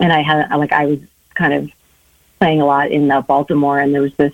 and 0.00 0.12
I 0.12 0.22
had 0.22 0.50
like 0.56 0.72
I 0.72 0.86
was 0.86 1.00
kind 1.34 1.52
of 1.52 1.70
playing 2.38 2.60
a 2.60 2.66
lot 2.66 2.90
in 2.90 3.10
uh, 3.10 3.22
Baltimore, 3.22 3.78
and 3.78 3.94
there 3.94 4.02
was 4.02 4.14
this 4.16 4.32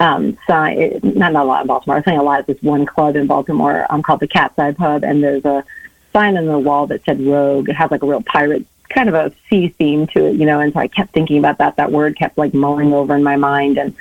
um, 0.00 0.38
sign, 0.46 1.00
not, 1.02 1.32
not 1.32 1.44
a 1.44 1.44
lot 1.44 1.62
in 1.62 1.66
Baltimore. 1.66 1.96
I 1.96 1.98
was 1.98 2.04
playing 2.04 2.20
a 2.20 2.22
lot 2.22 2.40
at 2.40 2.46
this 2.46 2.62
one 2.62 2.86
club 2.86 3.16
in 3.16 3.26
Baltimore 3.26 3.86
um, 3.90 4.02
called 4.02 4.20
the 4.20 4.28
Cat's 4.28 4.58
Eye 4.58 4.72
Pub, 4.72 5.04
and 5.04 5.22
there's 5.22 5.44
a 5.44 5.64
sign 6.12 6.36
on 6.36 6.46
the 6.46 6.58
wall 6.58 6.86
that 6.86 7.04
said 7.04 7.20
Rogue. 7.20 7.68
It 7.68 7.74
had 7.74 7.90
like 7.90 8.02
a 8.02 8.06
real 8.06 8.22
pirate, 8.22 8.64
kind 8.88 9.08
of 9.08 9.14
a 9.14 9.32
sea 9.48 9.68
theme 9.68 10.06
to 10.08 10.26
it, 10.26 10.36
you 10.36 10.46
know. 10.46 10.60
And 10.60 10.72
so 10.72 10.80
I 10.80 10.88
kept 10.88 11.12
thinking 11.12 11.38
about 11.38 11.58
that. 11.58 11.76
That 11.76 11.92
word 11.92 12.16
kept 12.16 12.38
like 12.38 12.54
mulling 12.54 12.92
over 12.92 13.14
in 13.14 13.22
my 13.22 13.36
mind, 13.36 13.78
and 13.78 13.94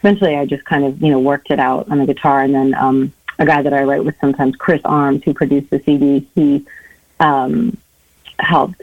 eventually 0.00 0.36
I 0.36 0.46
just 0.46 0.64
kind 0.64 0.84
of 0.84 1.02
you 1.02 1.10
know 1.10 1.20
worked 1.20 1.50
it 1.50 1.58
out 1.58 1.88
on 1.90 1.98
the 1.98 2.06
guitar. 2.06 2.42
And 2.42 2.54
then 2.54 2.74
um, 2.74 3.12
a 3.38 3.46
guy 3.46 3.62
that 3.62 3.74
I 3.74 3.82
write 3.82 4.04
with 4.04 4.16
sometimes, 4.20 4.56
Chris 4.56 4.80
Arms, 4.84 5.22
who 5.24 5.34
produced 5.34 5.70
the 5.70 5.80
CD, 5.80 6.26
he 6.34 6.66
um, 7.20 7.76
helped 8.38 8.82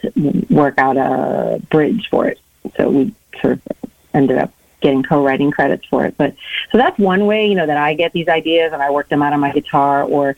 work 0.49 0.77
out 0.77 0.97
a 0.97 1.62
bridge 1.69 2.08
for 2.10 2.27
it. 2.27 2.39
So 2.77 2.89
we 2.89 3.13
sort 3.41 3.54
of 3.54 3.80
ended 4.13 4.38
up 4.38 4.52
getting 4.82 5.04
co-writing 5.04 5.52
credits 5.52 5.86
for 5.86 6.06
it. 6.06 6.17
But 6.17 6.36
so 6.71 6.78
that's 6.78 6.97
one 6.97 7.26
way, 7.26 7.47
you 7.47 7.56
know, 7.56 7.67
that 7.67 7.78
I 7.78 7.93
get 7.93 8.13
these 8.13 8.28
ideas 8.28 8.74
and 8.74 8.82
I 8.82 8.89
work 8.89 9.10
them 9.10 9.21
out 9.21 9.32
on 9.32 9.39
my 9.39 9.52
guitar 9.52 10.04
or 10.04 10.36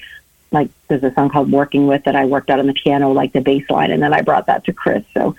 like 0.54 0.70
there's 0.88 1.04
a 1.04 1.14
song 1.14 1.30
called 1.30 1.52
Working 1.52 1.88
With 1.88 2.04
that 2.04 2.16
I 2.16 2.26
worked 2.26 2.50
out 2.50 2.60
on 2.60 2.68
the 2.68 2.74
piano, 2.74 3.12
like 3.12 3.34
the 3.34 3.42
bass 3.42 3.68
line, 3.70 3.92
and 3.92 4.02
then 4.02 4.14
I 4.14 4.22
brought 4.22 4.46
that 4.46 4.64
to 4.66 4.74
Chris. 4.74 5.04
So, 5.14 5.36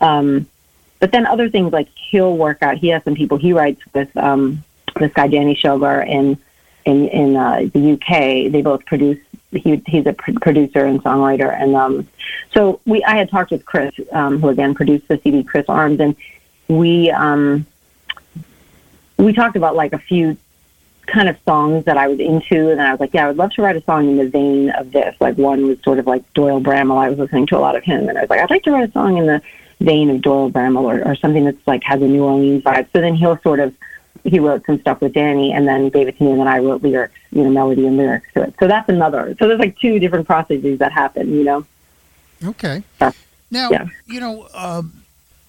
um, 0.00 0.46
but 1.00 1.12
then 1.12 1.26
other 1.26 1.50
things 1.50 1.72
like 1.72 1.88
he'll 1.94 2.36
work 2.36 2.62
out. 2.62 2.78
He 2.78 2.88
has 2.88 3.04
some 3.04 3.14
people 3.14 3.36
he 3.36 3.52
writes 3.52 3.82
with 3.92 4.16
um, 4.16 4.64
this 4.98 5.12
guy 5.12 5.28
Danny 5.28 5.54
Schogger 5.54 6.06
in 6.06 6.38
in 6.86 7.08
in 7.08 7.36
uh, 7.36 7.68
the 7.72 7.92
UK. 7.92 8.50
They 8.50 8.62
both 8.62 8.86
produce. 8.86 9.18
He, 9.50 9.80
he's 9.86 10.06
a 10.06 10.14
pr- 10.14 10.32
producer 10.40 10.84
and 10.84 11.00
songwriter, 11.02 11.54
and 11.54 11.76
um, 11.76 12.08
so 12.54 12.80
we. 12.86 13.04
I 13.04 13.16
had 13.16 13.30
talked 13.30 13.50
with 13.50 13.66
Chris, 13.66 13.94
um, 14.10 14.40
who 14.40 14.48
again 14.48 14.74
produced 14.74 15.06
the 15.08 15.20
CD, 15.22 15.44
Chris 15.44 15.66
Arms, 15.68 16.00
and 16.00 16.16
we 16.68 17.10
um, 17.10 17.66
we 19.16 19.32
talked 19.32 19.56
about 19.56 19.76
like 19.76 19.92
a 19.92 19.98
few 19.98 20.36
kind 21.06 21.28
of 21.28 21.36
songs 21.44 21.84
that 21.84 21.96
I 21.98 22.08
was 22.08 22.18
into, 22.18 22.70
and 22.70 22.80
I 22.80 22.90
was 22.90 23.00
like, 23.00 23.12
yeah, 23.12 23.24
I 23.24 23.28
would 23.28 23.36
love 23.36 23.52
to 23.52 23.62
write 23.62 23.76
a 23.76 23.82
song 23.84 24.08
in 24.08 24.16
the 24.16 24.28
vein 24.28 24.70
of 24.70 24.90
this. 24.92 25.14
Like 25.20 25.36
one 25.36 25.66
was 25.66 25.78
sort 25.82 25.98
of 25.98 26.06
like 26.06 26.24
Doyle 26.34 26.60
Bramhall. 26.60 26.96
I 26.98 27.10
was 27.10 27.18
listening 27.18 27.46
to 27.48 27.58
a 27.58 27.60
lot 27.60 27.76
of 27.76 27.84
him, 27.84 28.08
and 28.08 28.16
I 28.16 28.22
was 28.22 28.30
like, 28.30 28.40
I'd 28.40 28.50
like 28.50 28.62
to 28.64 28.72
write 28.72 28.88
a 28.88 28.92
song 28.92 29.18
in 29.18 29.26
the 29.26 29.42
vein 29.80 30.08
of 30.10 30.22
Doyle 30.22 30.50
Bramhall 30.50 30.84
or, 30.84 31.06
or 31.06 31.14
something 31.16 31.44
that's 31.44 31.66
like 31.66 31.82
has 31.84 32.00
a 32.00 32.06
New 32.06 32.24
Orleans 32.24 32.62
vibe. 32.62 32.88
So 32.92 33.00
then 33.00 33.14
he'll 33.14 33.38
sort 33.40 33.60
of 33.60 33.74
he 34.24 34.38
wrote 34.40 34.64
some 34.64 34.80
stuff 34.80 35.02
with 35.02 35.12
Danny, 35.12 35.52
and 35.52 35.68
then 35.68 35.90
gave 35.90 36.08
it 36.08 36.16
to 36.16 36.24
me, 36.24 36.30
and 36.30 36.40
then 36.40 36.48
I 36.48 36.58
wrote 36.58 36.82
lyrics, 36.82 37.14
you 37.30 37.42
know, 37.44 37.50
melody 37.50 37.86
and 37.86 37.98
lyrics 37.98 38.26
to 38.32 38.44
it. 38.44 38.54
So 38.58 38.66
that's 38.66 38.88
another. 38.88 39.36
So 39.38 39.46
there's 39.48 39.60
like 39.60 39.78
two 39.78 39.98
different 39.98 40.26
processes 40.26 40.78
that 40.78 40.92
happen, 40.92 41.34
you 41.34 41.44
know. 41.44 41.66
Okay. 42.42 42.82
Yeah. 43.00 43.12
Now, 43.50 43.70
Yeah. 43.70 43.86
you 44.06 44.20
know, 44.20 44.48
um, 44.54 45.03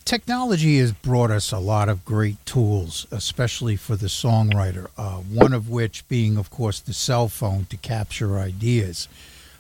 technology 0.06 0.78
has 0.78 0.92
brought 0.92 1.32
us 1.32 1.52
a 1.52 1.58
lot 1.58 1.90
of 1.90 2.06
great 2.06 2.44
tools, 2.46 3.08
especially 3.12 3.76
for 3.76 3.96
the 3.96 4.08
songwriter. 4.08 4.88
Uh, 4.98 5.18
one 5.18 5.54
of 5.54 5.70
which 5.70 6.08
being, 6.08 6.38
of 6.38 6.50
course, 6.50 6.80
the 6.80 6.94
cell 6.94 7.28
phone 7.28 7.66
to 7.66 7.78
capture 7.78 8.38
ideas. 8.38 9.08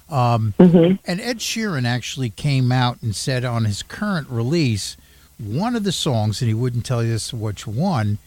Um, 0.09 0.53
Mm-hmm. 0.59 0.95
And 1.05 1.19
Ed 1.19 1.39
Sheeran 1.39 1.85
actually 1.85 2.29
came 2.29 2.71
out 2.71 3.01
and 3.01 3.15
said 3.15 3.43
on 3.43 3.65
his 3.65 3.81
current 3.81 4.29
release, 4.29 4.95
one 5.37 5.75
of 5.75 5.83
the 5.83 5.91
songs, 5.91 6.41
and 6.41 6.47
he 6.47 6.53
wouldn't 6.53 6.85
tell 6.85 7.03
you 7.03 7.15
us 7.15 7.33
which 7.33 7.65
one, 7.67 8.19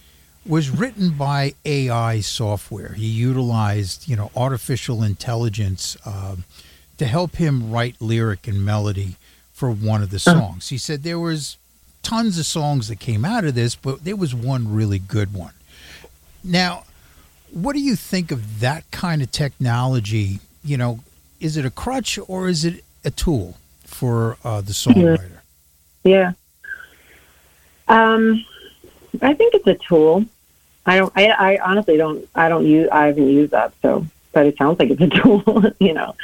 was 0.44 0.70
written 0.70 1.10
by 1.10 1.54
AI 1.64 2.20
software. 2.20 2.94
He 2.94 3.06
utilized, 3.06 4.08
you 4.08 4.16
know, 4.16 4.30
artificial 4.34 5.02
intelligence 5.02 5.96
um, 6.04 6.44
to 6.96 7.06
help 7.06 7.36
him 7.36 7.70
write 7.70 8.00
lyric 8.00 8.48
and 8.48 8.64
melody 8.64 9.16
for 9.52 9.70
one 9.70 10.02
of 10.02 10.10
the 10.10 10.18
songs. 10.18 10.68
He 10.68 10.78
said 10.78 11.02
there 11.02 11.18
was 11.18 11.56
tons 12.08 12.38
of 12.38 12.46
songs 12.46 12.88
that 12.88 12.98
came 12.98 13.22
out 13.22 13.44
of 13.44 13.54
this, 13.54 13.76
but 13.76 14.02
there 14.02 14.16
was 14.16 14.34
one 14.34 14.72
really 14.72 14.98
good 14.98 15.34
one. 15.34 15.52
Now, 16.42 16.84
what 17.52 17.74
do 17.74 17.80
you 17.80 17.96
think 17.96 18.30
of 18.30 18.60
that 18.60 18.90
kind 18.90 19.20
of 19.20 19.30
technology? 19.30 20.40
You 20.64 20.78
know, 20.78 21.00
is 21.38 21.58
it 21.58 21.66
a 21.66 21.70
crutch 21.70 22.18
or 22.26 22.48
is 22.48 22.64
it 22.64 22.82
a 23.04 23.10
tool 23.10 23.58
for 23.84 24.38
uh, 24.42 24.62
the 24.62 24.72
songwriter? 24.72 25.40
Yeah. 26.02 26.32
Um, 27.88 28.42
I 29.20 29.34
think 29.34 29.54
it's 29.54 29.66
a 29.66 29.74
tool. 29.74 30.24
I 30.86 30.96
don't. 30.96 31.12
I, 31.14 31.28
I 31.28 31.58
honestly 31.58 31.98
don't. 31.98 32.26
I 32.34 32.48
don't 32.48 32.64
use. 32.64 32.88
I 32.90 33.06
haven't 33.08 33.28
used 33.28 33.52
that. 33.52 33.74
So, 33.82 34.06
but 34.32 34.46
it 34.46 34.56
sounds 34.56 34.78
like 34.78 34.88
it's 34.88 35.02
a 35.02 35.08
tool. 35.22 35.64
you 35.78 35.92
know, 35.92 36.14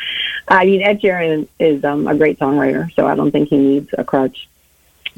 I 0.49 0.65
mean, 0.65 0.81
Ed 0.81 1.03
Sheeran 1.03 1.47
is 1.59 1.85
um, 1.85 2.07
a 2.07 2.15
great 2.15 2.39
songwriter, 2.39 2.91
so 2.95 3.07
I 3.07 3.15
don't 3.15 3.31
think 3.31 3.51
he 3.51 3.59
needs 3.59 3.91
a 3.99 4.05
crutch. 4.05 4.49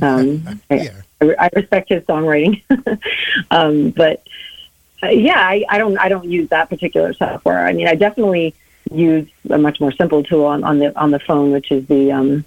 Um, 0.02 0.61
Yeah. 0.70 1.02
I, 1.20 1.35
I 1.38 1.50
respect 1.54 1.88
his 1.88 2.02
songwriting, 2.04 2.61
um, 3.50 3.90
but 3.90 4.22
uh, 5.02 5.09
yeah, 5.09 5.38
I, 5.38 5.64
I 5.68 5.78
don't. 5.78 5.96
I 5.98 6.09
don't 6.11 6.28
use 6.30 6.48
that 6.50 6.68
particular 6.68 7.14
software. 7.14 7.66
I 7.66 7.72
mean, 7.72 7.88
I 7.88 7.94
definitely 7.94 8.54
use 8.92 9.26
a 9.48 9.56
much 9.59 9.80
more 9.80 9.92
simple 9.92 10.22
tool 10.22 10.44
on, 10.44 10.62
on 10.62 10.78
the 10.78 10.98
on 10.98 11.11
the 11.11 11.18
phone, 11.18 11.52
which 11.52 11.70
is 11.70 11.87
the 11.87 12.12
um, 12.12 12.44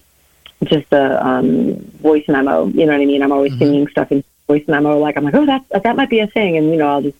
just 0.65 0.87
the 0.91 1.25
um, 1.25 1.75
voice 2.01 2.27
memo. 2.27 2.67
You 2.67 2.85
know 2.85 2.91
what 2.93 3.01
I 3.01 3.05
mean? 3.05 3.23
I'm 3.23 3.31
always 3.31 3.53
Mhm. 3.53 3.59
singing 3.59 3.87
stuff 3.87 4.11
in 4.11 4.23
voice 4.47 4.67
memo. 4.67 4.99
Like 4.99 5.17
I'm 5.17 5.23
like, 5.23 5.33
oh, 5.35 5.45
that 5.47 5.63
that 5.83 5.95
might 5.95 6.09
be 6.09 6.19
a 6.19 6.27
thing, 6.27 6.55
and 6.57 6.69
you 6.69 6.77
know, 6.77 6.89
I'll 6.89 7.01
just 7.01 7.17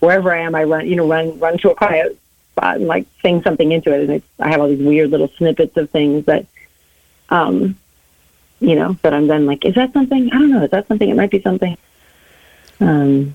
wherever 0.00 0.34
I 0.34 0.38
am, 0.40 0.54
I 0.56 0.64
run, 0.64 0.86
you 0.88 0.96
know, 0.96 1.06
run 1.06 1.38
run 1.38 1.56
to 1.58 1.70
a 1.70 1.74
quiet 1.76 2.18
spot 2.52 2.76
and 2.78 2.86
like 2.88 3.06
sing 3.22 3.42
something 3.42 3.70
into 3.70 3.92
it, 3.94 4.00
and 4.02 4.10
it's, 4.10 4.26
I 4.40 4.48
have 4.50 4.60
all 4.60 4.68
these 4.68 4.84
weird 4.84 5.10
little 5.10 5.28
snippets 5.36 5.76
of 5.76 5.88
things 5.90 6.24
that, 6.24 6.46
um, 7.28 7.76
you 8.60 8.74
know, 8.76 8.96
that 9.02 9.12
I'm 9.14 9.26
then 9.26 9.46
like, 9.46 9.64
is 9.64 9.74
that 9.74 9.92
something? 9.92 10.30
I 10.32 10.38
don't 10.38 10.50
know. 10.50 10.64
Is 10.64 10.70
that 10.70 10.86
something? 10.88 11.08
It 11.08 11.16
might 11.16 11.30
be 11.30 11.40
something. 11.42 11.76
Um, 12.80 13.34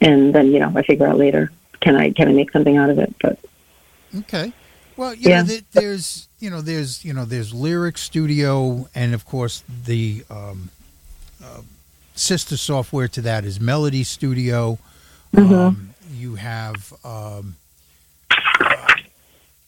and 0.00 0.34
then 0.34 0.52
you 0.52 0.58
know, 0.58 0.72
I 0.74 0.82
figure 0.82 1.06
out 1.06 1.16
later, 1.18 1.50
can 1.80 1.96
I 1.96 2.10
can 2.12 2.28
I 2.28 2.32
make 2.32 2.50
something 2.52 2.76
out 2.76 2.90
of 2.90 2.98
it? 2.98 3.14
But 3.20 3.38
Okay. 4.20 4.52
Well, 4.96 5.14
you 5.14 5.28
Yeah. 5.30 5.42
know, 5.42 5.58
there's 5.72 6.28
you 6.40 6.50
know, 6.50 6.60
there's 6.60 7.04
you 7.04 7.12
know, 7.12 7.24
there's 7.24 7.52
Lyric 7.54 7.98
Studio, 7.98 8.88
and 8.94 9.14
of 9.14 9.24
course 9.26 9.62
the 9.84 10.24
um, 10.30 10.70
uh, 11.42 11.62
sister 12.14 12.56
software 12.56 13.08
to 13.08 13.20
that 13.22 13.44
is 13.44 13.60
Melody 13.60 14.04
Studio. 14.04 14.78
Um, 15.36 15.90
you 16.10 16.36
have 16.36 16.92
um, 17.04 17.56
uh, 18.30 18.94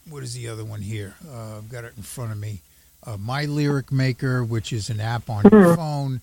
what 0.08 0.22
is 0.22 0.34
the 0.34 0.48
other 0.48 0.64
one 0.64 0.80
here? 0.80 1.14
Uh, 1.28 1.58
I've 1.58 1.68
got 1.70 1.84
it 1.84 1.92
in 1.96 2.02
front 2.02 2.32
of 2.32 2.38
me. 2.38 2.60
Uh, 3.06 3.16
My 3.18 3.44
Lyric 3.46 3.90
Maker, 3.90 4.44
which 4.44 4.72
is 4.72 4.90
an 4.90 5.00
app 5.00 5.30
on 5.30 5.44
your 5.50 5.76
phone, 5.76 6.20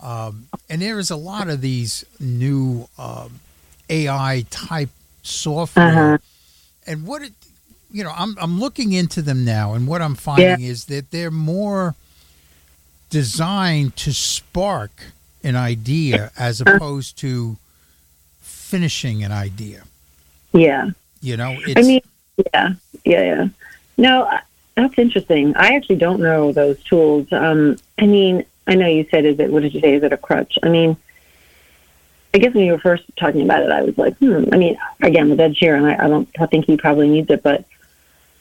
um, 0.00 0.46
and 0.70 0.80
there 0.82 0.98
is 0.98 1.10
a 1.10 1.16
lot 1.16 1.48
of 1.48 1.60
these 1.60 2.04
new 2.20 2.88
um, 2.98 3.40
AI 3.88 4.44
type 4.50 4.90
software. 5.22 6.14
Uh-huh. 6.14 6.18
And 6.86 7.06
what 7.06 7.22
it, 7.22 7.32
you 7.92 8.02
know, 8.04 8.12
I'm 8.16 8.36
I'm 8.40 8.58
looking 8.58 8.92
into 8.92 9.22
them 9.22 9.44
now, 9.44 9.74
and 9.74 9.86
what 9.86 10.00
I'm 10.02 10.14
finding 10.14 10.62
is 10.62 10.86
that 10.86 11.10
they're 11.10 11.30
more 11.30 11.94
designed 13.10 13.94
to 13.96 14.12
spark 14.12 14.90
an 15.44 15.54
idea 15.56 16.30
as 16.38 16.60
opposed 16.60 17.18
to 17.18 17.56
finishing 18.40 19.22
an 19.22 19.32
idea. 19.32 19.82
yeah, 20.52 20.90
You 21.20 21.36
know, 21.36 21.56
it's 21.66 21.78
I 21.78 21.82
mean, 21.82 22.00
yeah, 22.54 22.74
yeah, 23.04 23.22
yeah. 23.22 23.48
No, 23.98 24.38
that's 24.74 24.98
interesting. 24.98 25.54
I 25.56 25.74
actually 25.74 25.96
don't 25.96 26.20
know 26.20 26.52
those 26.52 26.82
tools. 26.84 27.28
Um, 27.32 27.76
I 27.98 28.06
mean, 28.06 28.44
I 28.66 28.74
know 28.74 28.86
you 28.86 29.06
said, 29.10 29.24
is 29.24 29.38
it, 29.38 29.50
what 29.50 29.62
did 29.62 29.74
you 29.74 29.80
say? 29.80 29.94
Is 29.94 30.02
it 30.02 30.12
a 30.12 30.16
crutch? 30.16 30.58
I 30.62 30.68
mean, 30.68 30.96
I 32.34 32.38
guess 32.38 32.54
when 32.54 32.64
you 32.64 32.72
were 32.72 32.78
first 32.78 33.04
talking 33.16 33.42
about 33.42 33.62
it, 33.62 33.70
I 33.70 33.82
was 33.82 33.98
like, 33.98 34.16
hmm. 34.18 34.44
I 34.52 34.56
mean, 34.56 34.78
again, 35.02 35.28
with 35.28 35.40
Ed 35.40 35.54
Sheeran, 35.54 35.84
I, 35.84 36.04
I 36.04 36.08
don't 36.08 36.28
I 36.38 36.46
think 36.46 36.64
he 36.64 36.76
probably 36.76 37.08
needs 37.08 37.30
it, 37.30 37.42
but 37.42 37.64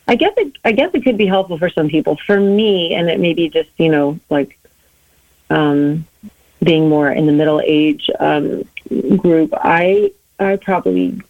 I 0.07 0.15
guess 0.15 0.33
it, 0.37 0.53
I 0.63 0.71
guess 0.71 0.91
it 0.93 1.03
could 1.03 1.17
be 1.17 1.25
helpful 1.25 1.57
for 1.57 1.69
some 1.69 1.89
people. 1.89 2.17
For 2.25 2.39
me, 2.39 2.93
and 2.93 3.09
it 3.09 3.19
may 3.19 3.33
be 3.33 3.49
just, 3.49 3.69
you 3.77 3.89
know, 3.89 4.19
like, 4.29 4.57
um, 5.49 6.05
being 6.63 6.87
more 6.87 7.11
in 7.11 7.25
the 7.25 7.31
middle 7.33 7.61
age 7.63 8.09
um, 8.19 8.63
group, 9.17 9.53
I 9.53 10.11
I 10.39 10.55
probably 10.57 11.21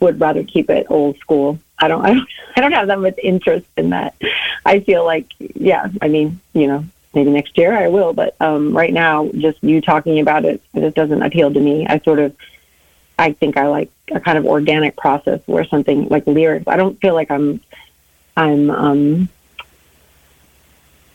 would 0.00 0.18
rather 0.20 0.42
keep 0.42 0.70
it 0.70 0.86
old 0.88 1.18
school. 1.18 1.58
I 1.80 1.88
don't, 1.88 2.04
I 2.04 2.14
don't, 2.14 2.28
I 2.56 2.60
don't 2.60 2.72
have 2.72 2.88
that 2.88 3.00
much 3.00 3.18
interest 3.22 3.66
in 3.76 3.90
that. 3.90 4.14
I 4.64 4.80
feel 4.80 5.04
like, 5.04 5.26
yeah, 5.38 5.88
I 6.00 6.08
mean, 6.08 6.40
you 6.52 6.66
know, 6.66 6.84
maybe 7.14 7.30
next 7.30 7.56
year 7.58 7.76
I 7.76 7.88
will, 7.88 8.12
but 8.12 8.36
um, 8.40 8.76
right 8.76 8.92
now, 8.92 9.28
just 9.28 9.62
you 9.62 9.80
talking 9.80 10.20
about 10.20 10.44
it, 10.44 10.62
it 10.74 10.80
just 10.80 10.96
doesn't 10.96 11.22
appeal 11.22 11.52
to 11.52 11.60
me. 11.60 11.86
I 11.86 11.98
sort 12.00 12.18
of, 12.18 12.36
I 13.18 13.32
think 13.32 13.56
I 13.56 13.66
like 13.66 13.90
a 14.12 14.20
kind 14.20 14.38
of 14.38 14.46
organic 14.46 14.96
process 14.96 15.40
where 15.46 15.64
something 15.64 16.08
like 16.08 16.26
lyrics. 16.26 16.68
I 16.68 16.76
don't 16.76 17.00
feel 17.00 17.14
like 17.14 17.30
I'm, 17.30 17.60
I'm, 18.36 18.70
um, 18.70 19.28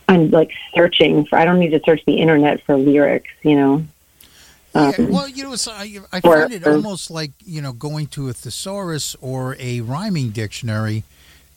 I'm 0.07 0.29
like 0.29 0.51
searching 0.75 1.25
for. 1.25 1.37
I 1.37 1.45
don't 1.45 1.59
need 1.59 1.71
to 1.71 1.81
search 1.83 2.05
the 2.05 2.19
internet 2.19 2.61
for 2.63 2.77
lyrics, 2.77 3.31
you 3.41 3.55
know. 3.55 3.85
Yeah, 4.75 4.91
Um, 4.99 5.09
well, 5.11 5.27
you 5.29 5.43
know, 5.43 5.55
I, 5.69 5.99
I 6.11 6.19
or- 6.23 6.41
find 6.41 6.53
it 6.53 6.67
almost 6.67 7.09
like 7.09 7.31
you 7.45 7.61
know 7.61 7.71
going 7.71 8.07
to 8.07 8.29
a 8.29 8.33
thesaurus 8.33 9.15
or 9.21 9.55
a 9.59 9.81
rhyming 9.81 10.29
dictionary 10.31 11.03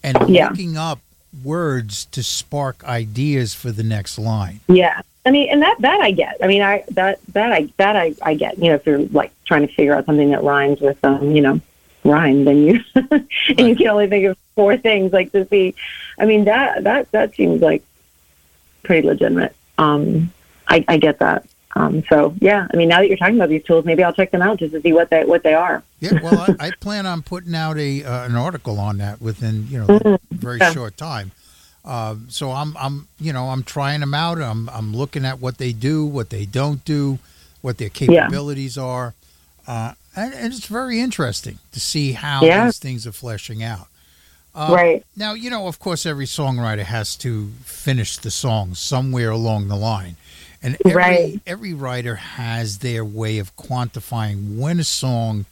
and 0.03 0.17
Yeah. 0.29 0.49
looking 0.51 0.77
up 0.77 1.01
words 1.45 2.05
to 2.07 2.23
spark 2.23 2.85
ideas 2.85 3.55
for 3.55 3.71
the 3.73 3.83
next 3.83 4.19
line. 4.19 4.61
Yeah. 4.69 5.01
I 5.27 5.31
mean, 5.31 5.51
and 5.51 5.61
that 5.63 5.77
that 5.81 6.01
I 6.01 6.11
get. 6.13 6.37
I 6.43 6.47
mean, 6.47 6.63
I 6.63 6.85
that 6.93 7.19
that 7.35 7.53
I 7.53 7.69
that 7.77 7.97
I 7.97 8.15
I 8.23 8.35
get. 8.35 8.57
You 8.59 8.69
know, 8.71 8.75
if 8.77 8.87
you're 8.87 9.01
like 9.09 9.31
trying 9.45 9.67
to 9.67 9.75
figure 9.75 9.95
out 9.95 10.07
something 10.07 10.31
that 10.31 10.43
rhymes 10.43 10.81
with 10.81 11.05
um, 11.05 11.33
you 11.33 11.43
know, 11.43 11.61
rhyme, 12.05 12.45
then 12.45 12.59
you 12.63 12.81
and 12.95 13.29
you 13.59 13.77
can 13.77 13.89
only 13.89 14.07
think 14.07 14.25
of 14.27 14.39
four 14.55 14.77
things 14.79 15.13
like 15.13 15.33
to 15.33 15.47
see. 15.49 15.75
I 16.19 16.25
mean, 16.25 16.45
that 16.45 16.85
that 16.85 17.11
that 17.11 17.35
seems 17.35 17.61
like 17.61 17.83
pretty 18.85 19.07
legitimate. 19.07 19.55
Um, 19.77 20.33
I, 20.67 20.85
I 20.89 20.97
get 20.97 21.19
that. 21.19 21.45
Um, 21.77 22.03
so 22.09 22.35
yeah, 22.41 22.67
I 22.73 22.77
mean, 22.77 22.89
now 22.89 22.99
that 22.99 23.09
you're 23.09 23.17
talking 23.19 23.37
about 23.37 23.51
these 23.51 23.63
tools, 23.65 23.85
maybe 23.85 24.03
I'll 24.03 24.13
check 24.13 24.31
them 24.31 24.43
out 24.43 24.59
just 24.59 24.73
to 24.73 24.81
see 24.81 24.93
what 24.93 25.11
they 25.11 25.25
what 25.25 25.43
they 25.43 25.55
are. 25.55 25.83
Yeah, 26.01 26.21
well, 26.23 26.41
I, 26.61 26.69
I 26.69 26.71
plan 26.73 27.07
on 27.07 27.23
putting 27.23 27.55
out 27.55 27.77
a 27.79 28.03
uh, 28.05 28.25
an 28.25 28.37
article 28.37 28.81
on 28.81 28.99
that 28.99 29.21
within 29.21 29.67
you 29.69 29.79
know 29.81 30.01
a 30.05 30.19
very 30.33 30.59
Yeah. 30.59 30.73
short 30.73 30.97
time. 30.97 31.33
Uh, 31.85 32.17
so 32.29 32.53
I'm 32.53 32.77
I'm 32.77 33.09
you 33.21 33.33
know 33.33 33.51
I'm 33.51 33.63
trying 33.63 34.01
them 34.01 34.15
out. 34.15 34.41
I'm 34.41 34.69
I'm 34.71 34.97
looking 34.97 35.25
at 35.25 35.41
what 35.41 35.59
they 35.59 35.73
do, 35.73 36.07
what 36.07 36.31
they 36.31 36.47
don't 36.47 36.85
do, 36.85 37.19
what 37.61 37.77
their 37.79 37.91
capabilities 37.91 38.79
are, 38.79 39.15
uh, 39.67 39.93
and, 40.17 40.33
and 40.35 40.53
it's 40.55 40.67
very 40.67 41.01
interesting 41.01 41.59
to 41.73 41.81
see 41.81 42.13
how 42.13 42.45
Yeah. 42.45 42.65
these 42.65 42.79
things 42.79 43.07
are 43.07 43.13
fleshing 43.13 43.63
out. 43.63 43.89
Uh, 44.55 44.73
right. 44.75 45.07
Now, 45.17 45.35
you 45.35 45.51
know, 45.51 45.69
of 45.69 45.79
course, 45.79 46.07
every 46.07 46.25
songwriter 46.27 46.83
has 46.85 47.15
to 47.17 47.49
finish 47.65 48.17
the 48.17 48.31
song 48.31 48.75
somewhere 48.75 49.31
along 49.31 49.69
the 49.69 49.77
line. 49.77 50.17
And 50.63 50.77
every, 50.85 50.95
Right. 50.97 51.41
every 51.47 51.73
writer 51.73 52.17
has 52.17 52.79
their 52.79 53.05
way 53.05 53.39
of 53.39 53.57
quantifying 53.57 54.57
when 54.59 54.81
a 54.81 54.85
song 54.85 55.47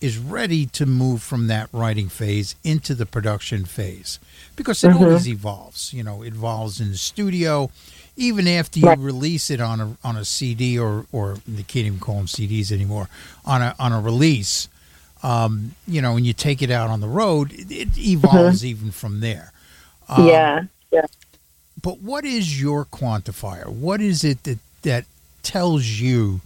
is 0.00 0.18
ready 0.18 0.66
to 0.66 0.86
move 0.86 1.22
from 1.22 1.46
that 1.46 1.68
writing 1.72 2.08
phase 2.08 2.54
into 2.64 2.94
the 2.94 3.06
production 3.06 3.64
phase 3.64 4.18
because 4.54 4.82
it 4.84 4.90
Mhm. 4.92 5.00
always 5.00 5.28
evolves. 5.28 5.92
You 5.92 6.02
know, 6.02 6.22
it 6.22 6.34
evolves 6.34 6.80
in 6.80 6.90
the 6.90 6.96
studio. 6.98 7.70
Even 8.16 8.46
after 8.48 8.78
you 8.78 8.86
Right. 8.86 8.98
release 8.98 9.50
it 9.50 9.60
on 9.60 9.80
a 9.80 9.96
on 10.02 10.16
a 10.16 10.24
CD 10.24 10.78
or 10.78 11.06
or 11.12 11.38
they 11.46 11.62
can't 11.62 11.86
even 11.86 11.98
call 11.98 12.16
them 12.16 12.26
CDs 12.26 12.72
anymore 12.72 13.08
on 13.44 13.60
a 13.62 13.74
on 13.78 13.92
a 13.92 14.00
release, 14.00 14.68
um, 15.22 15.74
you 15.86 16.00
know, 16.00 16.14
when 16.14 16.24
you 16.24 16.32
take 16.32 16.62
it 16.62 16.70
out 16.70 16.88
on 16.88 17.00
the 17.00 17.08
road, 17.08 17.52
it, 17.52 17.70
it 17.70 17.98
evolves 17.98 18.64
even 18.64 18.90
from 18.90 19.20
there. 19.20 19.52
Um, 20.08 20.18
Mm-hmm. 20.18 20.28
yeah. 20.28 20.62
Yeah. 20.92 21.06
But 21.86 22.00
what 22.00 22.24
is 22.24 22.60
your 22.60 22.84
quantifier? 22.84 23.68
What 23.68 24.00
is 24.00 24.24
it 24.24 24.42
that 24.42 24.58
that 24.82 25.04
tells 25.44 25.86
you 25.86 26.40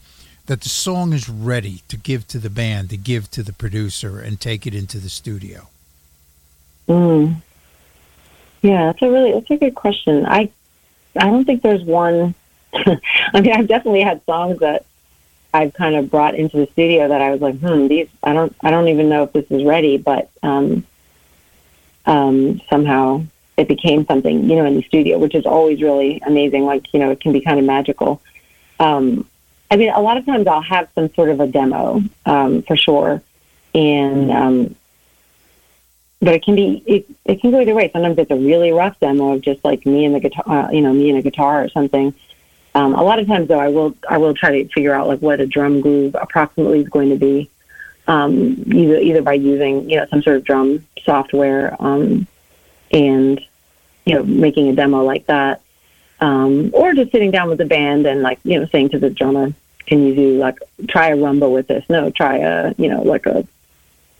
that 0.44 0.60
the 0.60 0.68
song 0.68 1.14
is 1.14 1.30
ready 1.30 1.80
to 1.88 1.96
give 1.96 2.28
to 2.28 2.38
the 2.38 2.50
band, 2.50 2.90
to 2.90 2.98
give 2.98 3.30
to 3.30 3.42
the 3.42 3.54
producer, 3.54 4.20
and 4.20 4.38
take 4.38 4.66
it 4.66 4.74
into 4.74 4.98
the 4.98 5.08
studio? 5.08 5.68
Mm. 6.86 7.36
Yeah, 8.60 8.84
that's 8.84 9.00
a 9.00 9.10
really 9.10 9.32
that's 9.32 9.50
a 9.50 9.56
good 9.56 9.74
question. 9.74 10.26
I 10.26 10.50
I 11.16 11.30
don't 11.30 11.46
think 11.46 11.62
there's 11.62 11.84
one. 11.84 12.34
I 12.74 13.40
mean, 13.40 13.52
I've 13.54 13.66
definitely 13.66 14.02
had 14.02 14.22
songs 14.26 14.58
that 14.58 14.84
I've 15.54 15.72
kind 15.72 15.94
of 15.94 16.10
brought 16.10 16.34
into 16.34 16.58
the 16.58 16.66
studio 16.66 17.08
that 17.08 17.22
I 17.22 17.30
was 17.30 17.40
like, 17.40 17.58
hmm, 17.60 17.86
these 17.86 18.08
I 18.22 18.34
don't 18.34 18.54
I 18.60 18.70
don't 18.70 18.88
even 18.88 19.08
know 19.08 19.22
if 19.22 19.32
this 19.32 19.50
is 19.50 19.64
ready, 19.64 19.96
but 19.96 20.28
um, 20.42 20.86
um, 22.04 22.60
somehow 22.68 23.24
it 23.60 23.68
became 23.68 24.06
something, 24.06 24.48
you 24.48 24.56
know, 24.56 24.64
in 24.64 24.74
the 24.74 24.82
studio, 24.82 25.18
which 25.18 25.34
is 25.34 25.44
always 25.44 25.82
really 25.82 26.20
amazing. 26.26 26.64
Like, 26.64 26.92
you 26.94 26.98
know, 26.98 27.10
it 27.10 27.20
can 27.20 27.32
be 27.32 27.42
kind 27.42 27.58
of 27.58 27.66
magical. 27.66 28.22
Um, 28.78 29.26
I 29.70 29.76
mean, 29.76 29.90
a 29.90 30.00
lot 30.00 30.16
of 30.16 30.24
times 30.24 30.46
I'll 30.46 30.62
have 30.62 30.88
some 30.94 31.12
sort 31.12 31.28
of 31.28 31.40
a 31.40 31.46
demo 31.46 32.02
um, 32.24 32.62
for 32.62 32.76
sure, 32.76 33.22
and 33.74 34.30
um, 34.30 34.74
but 36.20 36.34
it 36.34 36.42
can 36.42 36.54
be 36.54 36.82
it, 36.86 37.06
it 37.26 37.40
can 37.42 37.50
go 37.50 37.60
either 37.60 37.74
way. 37.74 37.90
Sometimes 37.92 38.16
it's 38.16 38.30
a 38.30 38.36
really 38.36 38.72
rough 38.72 38.98
demo 38.98 39.34
of 39.34 39.42
just 39.42 39.62
like 39.62 39.84
me 39.84 40.06
and 40.06 40.14
the 40.14 40.20
guitar, 40.20 40.44
uh, 40.46 40.70
you 40.70 40.80
know, 40.80 40.92
me 40.94 41.10
and 41.10 41.18
a 41.18 41.22
guitar 41.22 41.62
or 41.62 41.68
something. 41.68 42.14
Um, 42.74 42.94
a 42.94 43.02
lot 43.02 43.18
of 43.18 43.26
times 43.26 43.48
though, 43.48 43.60
I 43.60 43.68
will 43.68 43.94
I 44.08 44.16
will 44.16 44.32
try 44.32 44.62
to 44.62 44.68
figure 44.68 44.94
out 44.94 45.06
like 45.06 45.20
what 45.20 45.38
a 45.38 45.46
drum 45.46 45.82
groove 45.82 46.16
approximately 46.18 46.80
is 46.80 46.88
going 46.88 47.10
to 47.10 47.16
be, 47.16 47.50
um, 48.08 48.62
either 48.66 48.96
either 48.96 49.22
by 49.22 49.34
using 49.34 49.90
you 49.90 49.98
know 49.98 50.06
some 50.06 50.22
sort 50.22 50.36
of 50.36 50.44
drum 50.44 50.86
software 51.04 51.76
um, 51.78 52.26
and 52.90 53.44
you 54.10 54.16
know 54.16 54.24
making 54.24 54.68
a 54.68 54.74
demo 54.74 55.04
like 55.04 55.26
that, 55.26 55.62
um, 56.20 56.70
or 56.72 56.94
just 56.94 57.12
sitting 57.12 57.30
down 57.30 57.48
with 57.48 57.58
the 57.58 57.64
band 57.64 58.06
and 58.06 58.22
like 58.22 58.40
you 58.42 58.58
know 58.58 58.66
saying 58.66 58.88
to 58.90 58.98
the 58.98 59.08
drummer, 59.08 59.52
can 59.86 60.04
you 60.04 60.16
do 60.16 60.38
like 60.38 60.58
try 60.88 61.08
a 61.10 61.16
rumba 61.16 61.50
with 61.50 61.68
this? 61.68 61.84
No, 61.88 62.10
try 62.10 62.38
a 62.38 62.74
you 62.76 62.88
know 62.88 63.02
like 63.02 63.26
a 63.26 63.46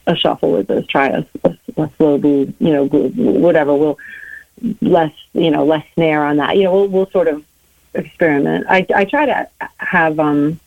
a 0.06 0.14
shuffle 0.14 0.52
with 0.52 0.68
this. 0.68 0.86
Try 0.86 1.08
a, 1.08 1.24
a, 1.42 1.56
a 1.76 1.90
slow 1.96 2.18
groove, 2.18 2.54
you 2.60 2.72
know, 2.72 2.84
whatever. 2.86 3.74
We'll 3.74 3.98
less 4.80 5.12
you 5.32 5.50
know 5.50 5.64
less 5.64 5.84
snare 5.94 6.24
on 6.24 6.36
that. 6.36 6.56
You 6.56 6.64
know, 6.64 6.72
we'll 6.72 6.88
we'll 6.88 7.10
sort 7.10 7.26
of 7.26 7.44
experiment. 7.94 8.66
I 8.68 8.86
I 8.94 9.04
try 9.04 9.26
to 9.26 9.48
have 9.78 10.20
um. 10.20 10.60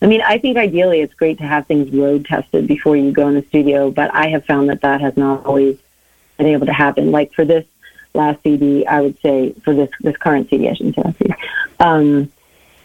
I 0.00 0.06
mean, 0.06 0.20
I 0.20 0.38
think 0.38 0.56
ideally 0.56 1.00
it's 1.00 1.14
great 1.14 1.38
to 1.38 1.44
have 1.44 1.66
things 1.66 1.92
road 1.92 2.26
tested 2.26 2.66
before 2.66 2.96
you 2.96 3.12
go 3.12 3.28
in 3.28 3.34
the 3.34 3.42
studio, 3.42 3.90
but 3.90 4.12
I 4.12 4.28
have 4.28 4.44
found 4.44 4.68
that 4.68 4.80
that 4.80 5.00
has 5.00 5.16
not 5.16 5.46
always 5.46 5.78
been 6.38 6.48
able 6.48 6.66
to 6.66 6.72
happen. 6.72 7.12
Like 7.12 7.32
for 7.32 7.44
this 7.44 7.64
last 8.14 8.42
CD, 8.42 8.86
I 8.86 9.00
would 9.00 9.20
say 9.20 9.52
for 9.64 9.74
this 9.74 9.90
this 10.00 10.16
current 10.16 10.50
CD, 10.50 10.68
I 10.68 10.74
shouldn't 10.74 10.96
say 10.96 11.02
last 11.02 11.18
CD. 11.18 11.34
Um, 11.80 12.32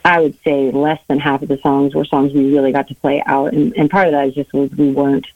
I 0.04 0.22
would 0.22 0.42
say 0.44 0.72
less 0.72 1.02
than 1.08 1.20
half 1.20 1.42
of 1.42 1.50
the 1.50 1.58
songs 1.58 1.94
were 1.94 2.06
songs 2.06 2.34
we 2.34 2.54
really 2.54 2.72
got 2.72 2.88
to 2.88 2.96
play 2.96 3.22
out, 3.26 3.54
and, 3.54 3.76
and 3.78 3.90
part 3.90 4.08
of 4.08 4.14
that 4.14 4.28
is 4.30 4.36
just 4.36 4.54
we 4.54 4.92
weren't 4.92 5.28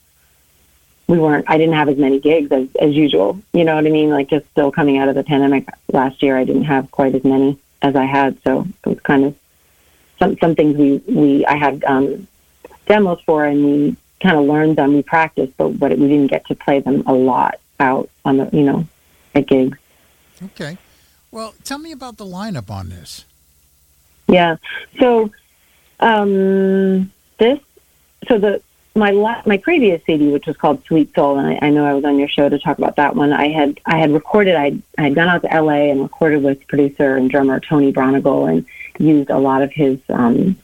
we 1.08 1.20
weren't 1.20 1.46
I 1.50 1.58
didn't 1.58 1.76
have 1.76 1.90
as 1.90 1.98
many 1.98 2.20
gigs 2.20 2.52
as, 2.52 2.68
as 2.80 2.96
usual. 2.96 3.40
You 3.54 3.66
know 3.66 3.76
what 3.76 3.86
I 3.86 3.90
mean? 3.90 4.10
Like 4.10 4.30
just 4.30 4.50
still 4.52 4.72
coming 4.72 4.98
out 4.98 5.10
of 5.10 5.16
the 5.16 5.24
pandemic 5.24 5.68
last 5.92 6.24
year, 6.24 6.38
I 6.38 6.46
didn't 6.46 6.64
have 6.64 6.90
quite 6.92 7.14
as 7.16 7.24
many 7.24 7.60
as 7.82 7.96
I 7.96 8.06
had, 8.06 8.42
so 8.44 8.66
it 8.86 8.90
was 8.90 9.00
kind 9.02 9.26
of 9.26 9.36
some 10.20 10.38
some 10.38 10.56
things 10.56 10.78
we 10.78 11.02
we 11.08 11.46
I 11.46 11.58
had 11.58 11.84
um, 11.84 12.28
demos 12.86 13.20
for, 13.22 13.44
and 13.44 13.66
we 13.66 13.98
kind 14.22 14.38
of 14.38 14.46
learned 14.46 14.78
them, 14.78 14.94
we 14.94 15.04
practiced, 15.04 15.58
but 15.58 15.78
but 15.78 15.92
we 15.98 16.08
didn't 16.08 16.28
get 16.28 16.46
to 16.48 16.56
play 16.56 16.80
them 16.80 17.04
a 17.08 17.14
lot 17.14 17.60
out 17.80 18.10
on 18.24 18.38
the 18.38 18.50
you 18.54 18.64
know 18.64 18.88
at 19.36 19.48
gigs. 19.48 19.78
Okay. 20.44 20.78
Well, 21.32 21.54
tell 21.64 21.78
me 21.78 21.92
about 21.92 22.18
the 22.18 22.26
lineup 22.26 22.70
on 22.70 22.90
this. 22.90 23.26
Yeah. 24.28 24.58
So 25.00 25.32
um, 26.00 27.12
this, 27.38 27.60
so 28.28 28.38
the 28.38 28.62
my 28.94 29.12
la- 29.12 29.42
my 29.46 29.58
previous 29.58 30.04
CD, 30.06 30.32
which 30.32 30.48
was 30.48 30.58
called 30.58 30.84
Sweet 30.86 31.14
Soul, 31.16 31.38
and 31.40 31.48
I, 31.48 31.68
I 31.68 31.70
know 31.70 31.86
I 31.86 31.94
was 31.94 32.04
on 32.04 32.20
your 32.20 32.28
show 32.28 32.50
to 32.50 32.60
talk 32.60 32.78
about 32.78 32.98
that 32.98 33.16
one. 33.16 33.32
I 33.32 33.50
had 33.50 33.80
I 33.86 33.98
had 33.98 34.12
recorded. 34.12 34.56
I 34.56 34.78
I 34.98 35.04
had 35.04 35.16
gone 35.16 35.30
out 35.30 35.42
to 35.44 35.62
LA 35.62 35.92
and 35.92 36.02
recorded 36.02 36.44
with 36.44 36.68
producer 36.68 37.16
and 37.16 37.30
drummer 37.30 37.60
Tony 37.60 37.94
Braunagel 37.94 38.50
and 38.52 38.66
used 39.00 39.30
a 39.30 39.38
lot 39.38 39.62
of 39.62 39.72
his 39.72 40.00
um, 40.10 40.58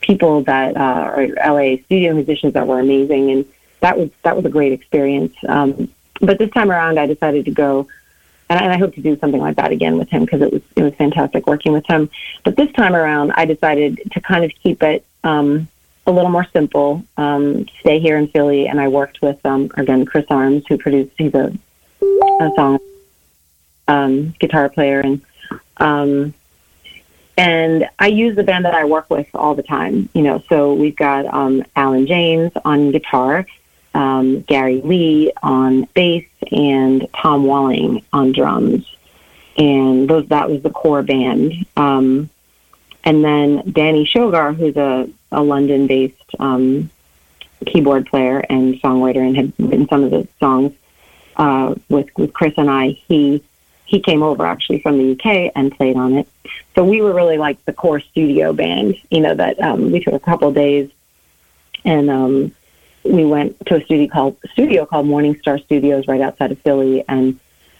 people 0.00 0.42
that 0.44 0.76
uh, 0.76 0.80
are 0.80 1.26
LA 1.44 1.76
studio 1.84 2.14
musicians 2.14 2.54
that 2.54 2.66
were 2.66 2.78
amazing, 2.78 3.30
and 3.30 3.44
that 3.80 3.98
was 3.98 4.10
that 4.22 4.36
was 4.36 4.44
a 4.44 4.50
great 4.50 4.72
experience. 4.72 5.34
Um, 5.48 5.88
but 6.20 6.38
this 6.38 6.50
time 6.50 6.70
around, 6.70 7.00
I 7.00 7.06
decided 7.06 7.46
to 7.46 7.50
go 7.50 7.88
and 8.48 8.58
I, 8.58 8.64
and 8.64 8.72
I 8.72 8.78
hope 8.78 8.94
to 8.94 9.00
do 9.00 9.18
something 9.18 9.40
like 9.40 9.56
that 9.56 9.72
again 9.72 9.98
with 9.98 10.08
him 10.08 10.24
because 10.24 10.42
it 10.42 10.52
was 10.52 10.62
it 10.76 10.82
was 10.82 10.94
fantastic 10.94 11.46
working 11.46 11.72
with 11.72 11.86
him. 11.86 12.10
But 12.44 12.56
this 12.56 12.70
time 12.72 12.94
around, 12.94 13.32
I 13.32 13.44
decided 13.44 14.00
to 14.12 14.20
kind 14.20 14.44
of 14.44 14.52
keep 14.62 14.82
it 14.82 15.04
um, 15.24 15.68
a 16.06 16.12
little 16.12 16.30
more 16.30 16.46
simple. 16.52 17.04
Um, 17.16 17.66
stay 17.80 17.98
here 17.98 18.16
in 18.16 18.28
Philly, 18.28 18.68
and 18.68 18.80
I 18.80 18.88
worked 18.88 19.22
with 19.22 19.44
um, 19.44 19.70
again 19.76 20.04
Chris 20.04 20.26
Arms, 20.30 20.64
who 20.68 20.78
produced. 20.78 21.12
He's 21.16 21.34
a, 21.34 21.52
a 22.02 22.50
song 22.56 22.78
um, 23.88 24.34
guitar 24.38 24.68
player, 24.68 25.00
and 25.00 25.20
um, 25.78 26.34
and 27.36 27.88
I 27.98 28.08
use 28.08 28.36
the 28.36 28.42
band 28.42 28.64
that 28.66 28.74
I 28.74 28.84
work 28.84 29.08
with 29.08 29.28
all 29.34 29.54
the 29.54 29.62
time. 29.62 30.08
You 30.14 30.22
know, 30.22 30.42
so 30.48 30.74
we've 30.74 30.96
got 30.96 31.26
um, 31.26 31.64
Alan 31.76 32.06
James 32.06 32.52
on 32.64 32.90
guitar 32.90 33.46
um, 33.94 34.40
Gary 34.42 34.80
Lee 34.80 35.32
on 35.42 35.84
bass, 35.94 36.24
and 36.50 37.06
Tom 37.14 37.44
Walling 37.44 38.04
on 38.12 38.32
drums. 38.32 38.88
And 39.56 40.08
those 40.08 40.28
that 40.28 40.50
was 40.50 40.62
the 40.62 40.70
core 40.70 41.02
band. 41.02 41.66
Um, 41.76 42.30
and 43.04 43.24
then 43.24 43.70
Danny 43.70 44.06
Schogger, 44.06 44.56
who's 44.56 44.76
a, 44.76 45.08
a 45.30 45.42
London 45.42 45.86
based 45.86 46.16
um, 46.38 46.90
keyboard 47.66 48.06
player 48.06 48.38
and 48.48 48.74
songwriter 48.80 49.26
and 49.26 49.36
had 49.36 49.52
written 49.58 49.88
some 49.88 50.04
of 50.04 50.10
the 50.10 50.26
songs 50.40 50.72
uh, 51.36 51.74
with, 51.88 52.08
with 52.16 52.32
Chris 52.32 52.54
and 52.56 52.70
I, 52.70 52.90
he 52.90 53.42
he 53.84 54.00
came 54.00 54.22
over 54.22 54.46
actually 54.46 54.80
from 54.80 54.96
the 54.96 55.12
UK 55.12 55.52
and 55.54 55.70
played 55.70 55.96
on 55.96 56.14
it. 56.14 56.26
So 56.74 56.82
we 56.82 57.02
were 57.02 57.12
really 57.12 57.36
like 57.36 57.62
the 57.66 57.74
core 57.74 58.00
studio 58.00 58.54
band, 58.54 58.96
you 59.10 59.20
know, 59.20 59.34
that 59.34 59.60
um, 59.60 59.92
we 59.92 60.00
took 60.00 60.14
a 60.14 60.18
couple 60.18 60.50
days 60.50 60.90
and 61.84 62.08
um, 62.08 62.54
we 63.04 63.24
went 63.24 63.64
to 63.66 63.76
a 63.76 63.84
studio 63.84 64.08
called 64.08 64.36
studio 64.52 64.86
called 64.86 65.06
Morning 65.06 65.38
Star 65.40 65.58
Studios 65.58 66.06
right 66.06 66.20
outside 66.20 66.52
of 66.52 66.58
Philly, 66.60 67.04
and 67.08 67.38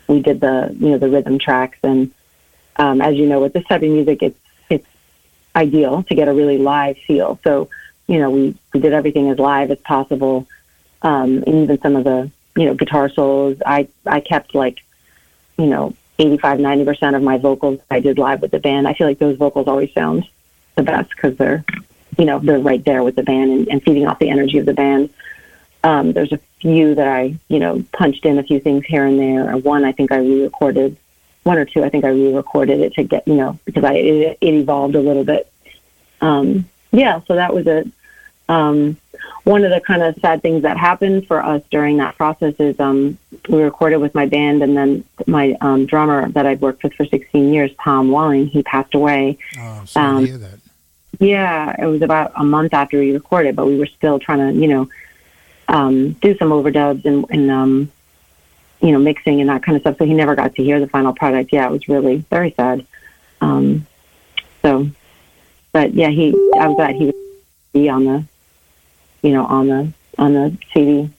we 0.08 0.20
did 0.20 0.40
the 0.40 0.74
you 0.78 0.90
know 0.90 0.98
the 0.98 1.08
rhythm 1.08 1.38
tracks. 1.38 1.78
And 1.82 2.12
um, 2.76 3.00
as 3.00 3.14
you 3.14 3.26
know, 3.26 3.40
with 3.40 3.52
this 3.52 3.64
type 3.64 3.82
of 3.82 3.90
music, 3.90 4.22
it's 4.22 4.38
it's 4.68 4.86
ideal 5.54 6.02
to 6.04 6.14
get 6.14 6.28
a 6.28 6.32
really 6.32 6.58
live 6.58 6.98
feel. 6.98 7.38
So 7.44 7.68
you 8.06 8.18
know 8.18 8.30
we 8.30 8.56
we 8.72 8.80
did 8.80 8.92
everything 8.92 9.30
as 9.30 9.38
live 9.38 9.70
as 9.70 9.78
possible, 9.80 10.48
um, 11.02 11.44
and 11.46 11.54
even 11.62 11.80
some 11.80 11.96
of 11.96 12.04
the 12.04 12.30
you 12.56 12.66
know 12.66 12.74
guitar 12.74 13.08
solos. 13.08 13.58
I 13.64 13.88
I 14.06 14.20
kept 14.20 14.54
like 14.54 14.82
you 15.56 15.66
know 15.66 15.94
85 16.18 16.60
90 16.60 16.84
percent 16.84 17.16
of 17.16 17.22
my 17.22 17.38
vocals 17.38 17.80
I 17.90 18.00
did 18.00 18.18
live 18.18 18.42
with 18.42 18.50
the 18.50 18.60
band. 18.60 18.88
I 18.88 18.94
feel 18.94 19.06
like 19.06 19.18
those 19.18 19.36
vocals 19.36 19.68
always 19.68 19.92
sound 19.92 20.28
the 20.74 20.82
best 20.82 21.10
because 21.10 21.36
they're 21.36 21.64
you 22.18 22.24
know, 22.24 22.38
they're 22.38 22.58
right 22.58 22.84
there 22.84 23.02
with 23.02 23.16
the 23.16 23.22
band 23.22 23.50
and, 23.52 23.68
and 23.68 23.82
feeding 23.82 24.06
off 24.06 24.18
the 24.18 24.28
energy 24.30 24.58
of 24.58 24.66
the 24.66 24.74
band. 24.74 25.10
Um, 25.84 26.12
there's 26.12 26.32
a 26.32 26.38
few 26.60 26.94
that 26.94 27.08
I, 27.08 27.34
you 27.48 27.58
know, 27.58 27.82
punched 27.92 28.24
in 28.24 28.38
a 28.38 28.42
few 28.42 28.60
things 28.60 28.84
here 28.86 29.04
and 29.04 29.18
there. 29.18 29.56
One, 29.56 29.84
I 29.84 29.92
think 29.92 30.12
I 30.12 30.18
re-recorded, 30.18 30.96
one 31.42 31.58
or 31.58 31.64
two, 31.64 31.82
I 31.82 31.88
think 31.88 32.04
I 32.04 32.08
re-recorded 32.10 32.80
it 32.80 32.94
to 32.94 33.02
get, 33.02 33.26
you 33.26 33.34
know, 33.34 33.58
because 33.64 33.82
I 33.84 33.94
it, 33.94 34.38
it 34.40 34.54
evolved 34.54 34.94
a 34.94 35.00
little 35.00 35.24
bit. 35.24 35.50
Um, 36.20 36.68
yeah, 36.92 37.20
so 37.26 37.34
that 37.34 37.52
was 37.52 37.66
it. 37.66 37.88
Um, 38.48 38.96
one 39.44 39.64
of 39.64 39.70
the 39.70 39.80
kind 39.80 40.02
of 40.02 40.14
sad 40.20 40.40
things 40.42 40.62
that 40.62 40.76
happened 40.76 41.26
for 41.26 41.42
us 41.44 41.62
during 41.70 41.96
that 41.96 42.16
process 42.16 42.54
is 42.60 42.78
um, 42.78 43.18
we 43.48 43.60
recorded 43.62 43.96
with 43.96 44.14
my 44.14 44.26
band, 44.26 44.62
and 44.62 44.76
then 44.76 45.04
my 45.26 45.56
um, 45.60 45.86
drummer 45.86 46.28
that 46.30 46.46
I'd 46.46 46.60
worked 46.60 46.84
with 46.84 46.94
for 46.94 47.04
16 47.06 47.52
years, 47.52 47.70
Tom 47.82 48.10
Walling, 48.10 48.46
he 48.46 48.62
passed 48.62 48.94
away. 48.94 49.38
Oh, 49.58 49.60
I'm 49.62 49.86
sorry 49.88 50.06
Um, 50.06 50.20
to 50.20 50.26
hear 50.28 50.38
that. 50.38 50.58
Yeah, 51.18 51.74
it 51.78 51.86
was 51.86 52.02
about 52.02 52.32
a 52.34 52.44
month 52.44 52.74
after 52.74 52.98
we 52.98 53.12
recorded, 53.12 53.54
but 53.54 53.66
we 53.66 53.78
were 53.78 53.86
still 53.86 54.18
trying 54.18 54.38
to, 54.38 54.60
you 54.60 54.68
know, 54.68 54.88
um, 55.68 56.12
do 56.12 56.36
some 56.36 56.50
overdubs 56.50 57.04
and, 57.04 57.24
and 57.30 57.50
um, 57.50 57.92
you 58.80 58.90
know, 58.92 58.98
mixing 58.98 59.40
and 59.40 59.48
that 59.48 59.62
kind 59.62 59.76
of 59.76 59.82
stuff. 59.82 59.98
So 59.98 60.04
he 60.04 60.14
never 60.14 60.34
got 60.34 60.54
to 60.56 60.62
hear 60.62 60.80
the 60.80 60.88
final 60.88 61.14
product. 61.14 61.52
Yeah, 61.52 61.66
it 61.66 61.72
was 61.72 61.88
really 61.88 62.18
very 62.30 62.52
sad. 62.56 62.84
Um, 63.40 63.86
so, 64.60 64.88
but 65.72 65.94
yeah, 65.94 66.08
he. 66.08 66.30
I 66.58 66.68
was 66.68 66.76
glad 66.76 66.94
he 66.96 67.06
would 67.06 67.14
be 67.72 67.88
on 67.88 68.04
the, 68.04 68.24
you 69.22 69.32
know, 69.32 69.46
on 69.46 69.66
the 69.68 69.92
on 70.18 70.34
the 70.34 70.56
CD. 70.72 71.10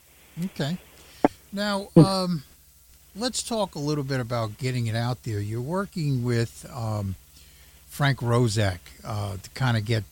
Okay. 0.46 0.78
Now, 1.52 1.90
um, 1.96 2.44
let's 3.16 3.44
talk 3.44 3.76
a 3.76 3.80
little 3.80 4.04
bit 4.04 4.20
about 4.20 4.58
getting 4.58 4.88
it 4.88 4.96
out 4.96 5.24
there. 5.24 5.40
You're 5.40 5.62
working 5.62 6.24
with 6.24 6.66
um, 6.74 7.16
Frank 7.94 8.22
Roszak 8.22 8.80
uh, 9.06 9.38
to 9.38 9.50
kind 9.52 9.78
of 9.78 9.86
get, 9.86 10.04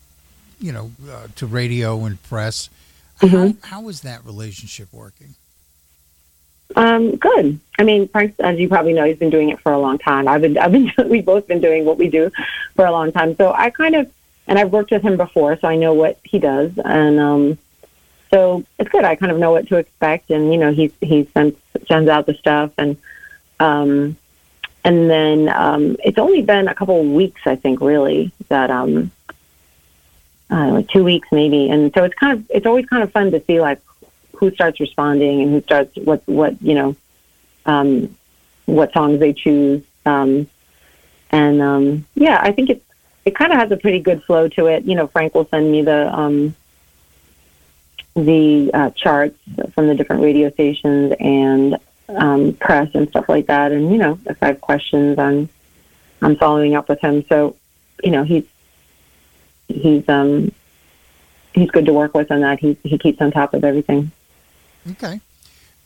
you 0.59 0.71
know, 0.71 0.91
uh, 1.11 1.25
to 1.35 1.47
radio 1.47 2.05
and 2.05 2.21
press. 2.21 2.69
Mhm. 3.21 3.57
How, 3.63 3.69
how 3.81 3.89
is 3.89 4.01
that 4.01 4.23
relationship 4.23 4.87
working? 4.91 5.33
Um, 6.75 7.15
good. 7.15 7.59
I 7.79 7.83
mean, 7.83 8.07
Frank, 8.07 8.35
as 8.39 8.59
you 8.59 8.69
probably 8.69 8.93
know, 8.93 9.03
he's 9.03 9.17
been 9.17 9.31
doing 9.31 9.49
it 9.49 9.59
for 9.61 9.71
a 9.71 9.79
long 9.79 9.97
time. 9.97 10.27
I've 10.27 10.41
been, 10.41 10.57
I've 10.63 10.71
been, 10.71 10.91
we've 11.09 11.25
both 11.25 11.47
been 11.47 11.59
doing 11.59 11.83
what 11.83 11.97
we 11.97 12.07
do 12.07 12.29
for 12.75 12.85
a 12.85 12.91
long 12.91 13.11
time. 13.11 13.35
So 13.35 13.51
I 13.51 13.71
kind 13.71 13.95
of, 13.95 14.11
and 14.45 14.59
I've 14.59 14.71
worked 14.71 14.91
with 14.91 15.01
him 15.01 15.17
before, 15.17 15.57
so 15.57 15.67
I 15.67 15.75
know 15.75 15.95
what 15.95 16.19
he 16.23 16.37
does, 16.37 16.71
and 16.85 17.19
um, 17.19 17.57
so 18.29 18.63
it's 18.77 18.89
good. 18.89 19.05
I 19.05 19.15
kind 19.15 19.31
of 19.31 19.39
know 19.39 19.51
what 19.51 19.67
to 19.69 19.77
expect, 19.77 20.29
and 20.29 20.53
you 20.53 20.59
know, 20.59 20.71
he 20.71 20.91
he 21.01 21.27
sends 21.33 21.57
sends 21.87 22.09
out 22.09 22.27
the 22.27 22.35
stuff, 22.35 22.71
and 22.77 22.97
um, 23.59 24.17
and 24.83 25.09
then 25.09 25.49
um, 25.49 25.97
it's 26.03 26.17
only 26.17 26.41
been 26.41 26.67
a 26.67 26.75
couple 26.75 26.99
of 26.99 27.07
weeks, 27.07 27.41
I 27.45 27.55
think, 27.55 27.81
really 27.81 28.31
that 28.49 28.71
um, 28.71 29.11
uh, 30.49 30.67
like 30.69 30.89
two 30.89 31.03
weeks 31.03 31.27
maybe, 31.31 31.69
and 31.69 31.93
so 31.93 32.03
it's 32.03 32.15
kind 32.15 32.33
of 32.33 32.45
it's 32.49 32.65
always 32.65 32.85
kind 32.87 33.03
of 33.03 33.11
fun 33.11 33.31
to 33.31 33.43
see 33.45 33.61
like 33.61 33.79
who 34.35 34.51
starts 34.51 34.79
responding 34.79 35.41
and 35.41 35.51
who 35.51 35.61
starts 35.61 35.95
what 35.97 36.23
what 36.25 36.61
you 36.61 36.73
know 36.73 36.95
um, 37.65 38.15
what 38.65 38.91
songs 38.93 39.19
they 39.19 39.33
choose. 39.33 39.83
Um, 40.05 40.47
and 41.29 41.61
um, 41.61 42.05
yeah, 42.15 42.39
I 42.41 42.51
think 42.51 42.69
it's 42.69 42.83
it 43.23 43.35
kind 43.35 43.53
of 43.53 43.59
has 43.59 43.71
a 43.71 43.77
pretty 43.77 43.99
good 43.99 44.23
flow 44.23 44.47
to 44.49 44.67
it. 44.67 44.83
You 44.83 44.95
know, 44.95 45.07
Frank 45.07 45.35
will 45.35 45.47
send 45.47 45.71
me 45.71 45.83
the 45.83 46.11
um, 46.13 46.55
the 48.15 48.71
uh, 48.73 48.89
charts 48.91 49.37
from 49.73 49.87
the 49.87 49.95
different 49.95 50.23
radio 50.23 50.49
stations 50.51 51.13
and 51.19 51.77
um, 52.09 52.53
press 52.53 52.93
and 52.93 53.07
stuff 53.09 53.27
like 53.29 53.47
that. 53.47 53.71
And 53.71 53.91
you 53.91 53.97
know, 53.97 54.19
if 54.25 54.41
I 54.41 54.47
have 54.47 54.61
questions, 54.61 55.17
I'm 55.17 55.49
I'm 56.21 56.35
following 56.35 56.75
up 56.75 56.89
with 56.89 56.99
him. 57.01 57.23
So 57.27 57.55
you 58.03 58.11
know, 58.11 58.23
he's 58.23 58.43
he's 59.67 60.07
um 60.09 60.51
he's 61.53 61.69
good 61.71 61.85
to 61.85 61.93
work 61.93 62.13
with 62.13 62.31
on 62.31 62.41
that. 62.41 62.59
He 62.59 62.77
he 62.83 62.97
keeps 62.97 63.21
on 63.21 63.31
top 63.31 63.53
of 63.53 63.63
everything. 63.63 64.11
Okay. 64.91 65.21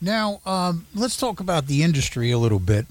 Now, 0.00 0.40
um, 0.44 0.86
let's 0.94 1.16
talk 1.16 1.40
about 1.40 1.66
the 1.66 1.82
industry 1.82 2.30
a 2.30 2.38
little 2.38 2.58
bit. 2.58 2.86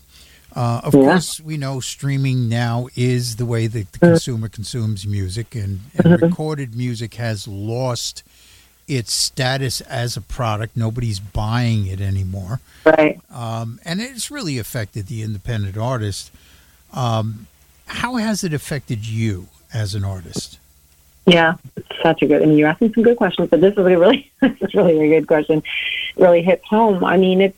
Uh, 0.56 0.80
of 0.84 0.94
Yeah. 0.96 1.02
course, 1.02 1.40
we 1.40 1.58
know 1.58 1.80
streaming 1.80 2.48
now 2.48 2.88
is 2.96 3.36
the 3.36 3.46
way 3.46 3.68
that 3.68 3.92
the 3.92 4.00
Mm-hmm. 4.00 4.14
consumer 4.14 4.48
consumes 4.50 5.06
music, 5.06 5.54
and, 5.54 5.82
and 5.98 6.22
recorded 6.22 6.76
music 6.76 7.16
has 7.16 7.48
lost 7.48 8.24
its 8.88 9.14
status 9.14 9.82
as 9.82 10.16
a 10.16 10.22
product. 10.22 10.78
Nobody's 10.78 11.20
buying 11.20 11.88
it 11.88 12.00
anymore, 12.02 12.60
Right. 12.86 13.20
um, 13.34 13.80
and 13.86 14.00
it's 14.02 14.30
really 14.30 14.58
affected 14.58 15.08
the 15.08 15.22
independent 15.24 15.78
artist. 15.78 16.32
Um, 16.94 17.48
how 17.88 18.16
has 18.16 18.44
it 18.44 18.54
affected 18.54 19.06
you 19.08 19.48
as 19.74 19.96
an 19.96 20.04
artist? 20.04 20.60
Yeah, 21.26 21.56
such 22.04 22.22
a 22.22 22.28
good. 22.28 22.44
I 22.44 22.46
mean, 22.46 22.58
you're 22.58 22.68
asking 22.70 22.94
some 22.94 23.04
good 23.04 23.18
questions, 23.18 23.50
but 23.50 23.60
this 23.62 23.72
is 23.74 23.80
a 23.80 23.84
really, 23.98 24.32
this 24.42 24.62
is 24.62 24.74
really 24.76 25.12
a 25.12 25.20
good 25.20 25.28
question. 25.28 25.64
Really 26.18 26.44
hits 26.44 26.64
home. 26.68 27.04
I 27.04 27.18
mean, 27.18 27.42
it's 27.42 27.58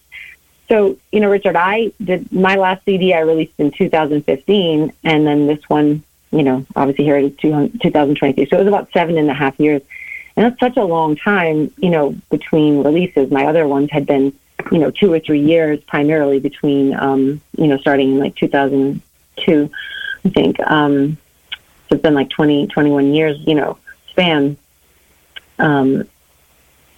so 0.69 0.97
you 1.11 1.19
know, 1.19 1.29
Richard. 1.29 1.55
I 1.57 1.91
did 2.03 2.31
my 2.31 2.55
last 2.55 2.83
CD 2.85 3.13
I 3.13 3.19
released 3.19 3.53
in 3.57 3.71
2015, 3.71 4.93
and 5.03 5.27
then 5.27 5.47
this 5.47 5.59
one, 5.69 6.03
you 6.31 6.43
know, 6.43 6.65
obviously 6.75 7.03
here 7.05 7.17
it 7.17 7.25
is 7.25 7.37
200 7.39 7.81
2023. 7.81 8.45
So 8.47 8.55
it 8.55 8.59
was 8.59 8.67
about 8.67 8.89
seven 8.93 9.17
and 9.17 9.29
a 9.29 9.33
half 9.33 9.59
years, 9.59 9.81
and 10.37 10.45
that's 10.45 10.59
such 10.59 10.77
a 10.77 10.85
long 10.85 11.15
time. 11.15 11.73
You 11.77 11.89
know, 11.89 12.15
between 12.29 12.83
releases. 12.83 13.31
My 13.31 13.47
other 13.47 13.67
ones 13.67 13.89
had 13.91 14.05
been, 14.05 14.31
you 14.71 14.77
know, 14.77 14.91
two 14.91 15.11
or 15.11 15.19
three 15.19 15.41
years 15.41 15.83
primarily 15.83 16.39
between, 16.39 16.95
um, 16.95 17.41
you 17.57 17.67
know, 17.67 17.77
starting 17.79 18.11
in 18.11 18.19
like 18.19 18.35
2002, 18.35 19.71
I 20.23 20.29
think. 20.29 20.59
Um, 20.59 21.17
so 21.89 21.95
it's 21.95 22.03
been 22.03 22.13
like 22.13 22.29
20, 22.29 22.67
21 22.67 23.13
years, 23.13 23.39
you 23.47 23.55
know, 23.55 23.79
span. 24.09 24.57
Um, 25.57 26.07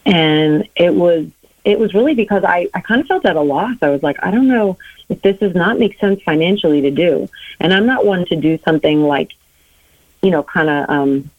and 0.06 0.68
it 0.76 0.94
was, 0.94 1.28
it 1.64 1.80
was 1.80 1.94
really 1.94 2.16
because 2.16 2.44
I, 2.44 2.68
I 2.74 2.82
kind 2.82 3.00
of 3.00 3.08
felt 3.08 3.26
at 3.26 3.38
a 3.38 3.42
loss. 3.42 3.78
I 3.82 3.90
was 3.90 4.04
like, 4.04 4.18
I 4.22 4.32
don't 4.32 4.48
know 4.50 4.78
if 5.08 5.22
this 5.22 5.38
does 5.38 5.56
not 5.56 5.80
make 5.80 5.98
sense 6.00 6.22
financially 6.24 6.82
to 6.82 6.92
do. 6.92 7.30
And 7.60 7.74
I'm 7.74 7.86
not 7.86 8.06
one 8.06 8.26
to 8.26 8.36
do 8.36 8.60
something 8.66 9.04
like, 9.04 9.32
you 10.22 10.32
know, 10.32 10.44
kind 10.44 10.70
of, 10.70 10.90
um, 10.90 11.30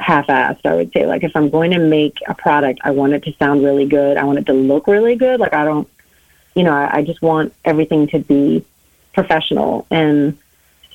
half-assed, 0.00 0.64
I 0.64 0.74
would 0.74 0.92
say. 0.92 1.06
Like 1.06 1.22
if 1.22 1.36
I'm 1.36 1.50
going 1.50 1.70
to 1.72 1.78
make 1.78 2.18
a 2.26 2.34
product, 2.34 2.80
I 2.82 2.90
want 2.90 3.12
it 3.12 3.22
to 3.24 3.32
sound 3.34 3.62
really 3.62 3.86
good. 3.86 4.16
I 4.16 4.24
want 4.24 4.38
it 4.38 4.46
to 4.46 4.52
look 4.52 4.86
really 4.86 5.16
good. 5.16 5.40
Like 5.40 5.54
I 5.54 5.64
don't, 5.64 5.88
you 6.54 6.62
know, 6.62 6.72
I, 6.72 6.98
I 6.98 7.02
just 7.04 7.22
want 7.22 7.54
everything 7.64 8.06
to 8.08 8.18
be 8.18 8.64
professional. 9.12 9.86
And 9.90 10.38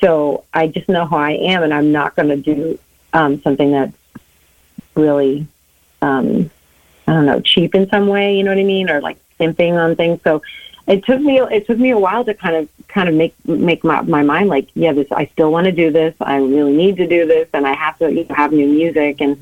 so 0.01 0.43
I 0.53 0.67
just 0.67 0.89
know 0.89 1.05
how 1.05 1.17
I 1.17 1.31
am, 1.31 1.63
and 1.63 1.73
I'm 1.73 1.91
not 1.91 2.15
going 2.15 2.29
to 2.29 2.37
do 2.37 2.79
um, 3.13 3.41
something 3.41 3.71
that's 3.71 3.95
really, 4.95 5.47
um, 6.01 6.49
I 7.07 7.13
don't 7.13 7.25
know, 7.25 7.39
cheap 7.39 7.75
in 7.75 7.89
some 7.89 8.07
way. 8.07 8.37
You 8.37 8.43
know 8.43 8.51
what 8.51 8.59
I 8.59 8.63
mean, 8.63 8.89
or 8.89 9.01
like 9.01 9.17
simping 9.39 9.73
on 9.73 9.95
things. 9.95 10.19
So 10.23 10.41
it 10.87 11.03
took 11.05 11.19
me 11.19 11.39
it 11.39 11.65
took 11.65 11.77
me 11.77 11.91
a 11.91 11.97
while 11.97 12.23
to 12.25 12.33
kind 12.33 12.55
of 12.55 12.69
kind 12.87 13.09
of 13.09 13.15
make 13.15 13.33
make 13.47 13.83
my, 13.83 14.01
my 14.01 14.23
mind 14.23 14.49
like, 14.49 14.69
yeah, 14.75 14.93
this 14.93 15.11
I 15.11 15.25
still 15.27 15.51
want 15.51 15.65
to 15.65 15.71
do 15.71 15.91
this. 15.91 16.15
I 16.19 16.37
really 16.37 16.75
need 16.75 16.97
to 16.97 17.07
do 17.07 17.25
this, 17.25 17.49
and 17.53 17.65
I 17.65 17.73
have 17.73 17.97
to 17.99 18.11
you 18.11 18.25
know, 18.25 18.35
have 18.35 18.51
new 18.51 18.67
music 18.67 19.21
and 19.21 19.41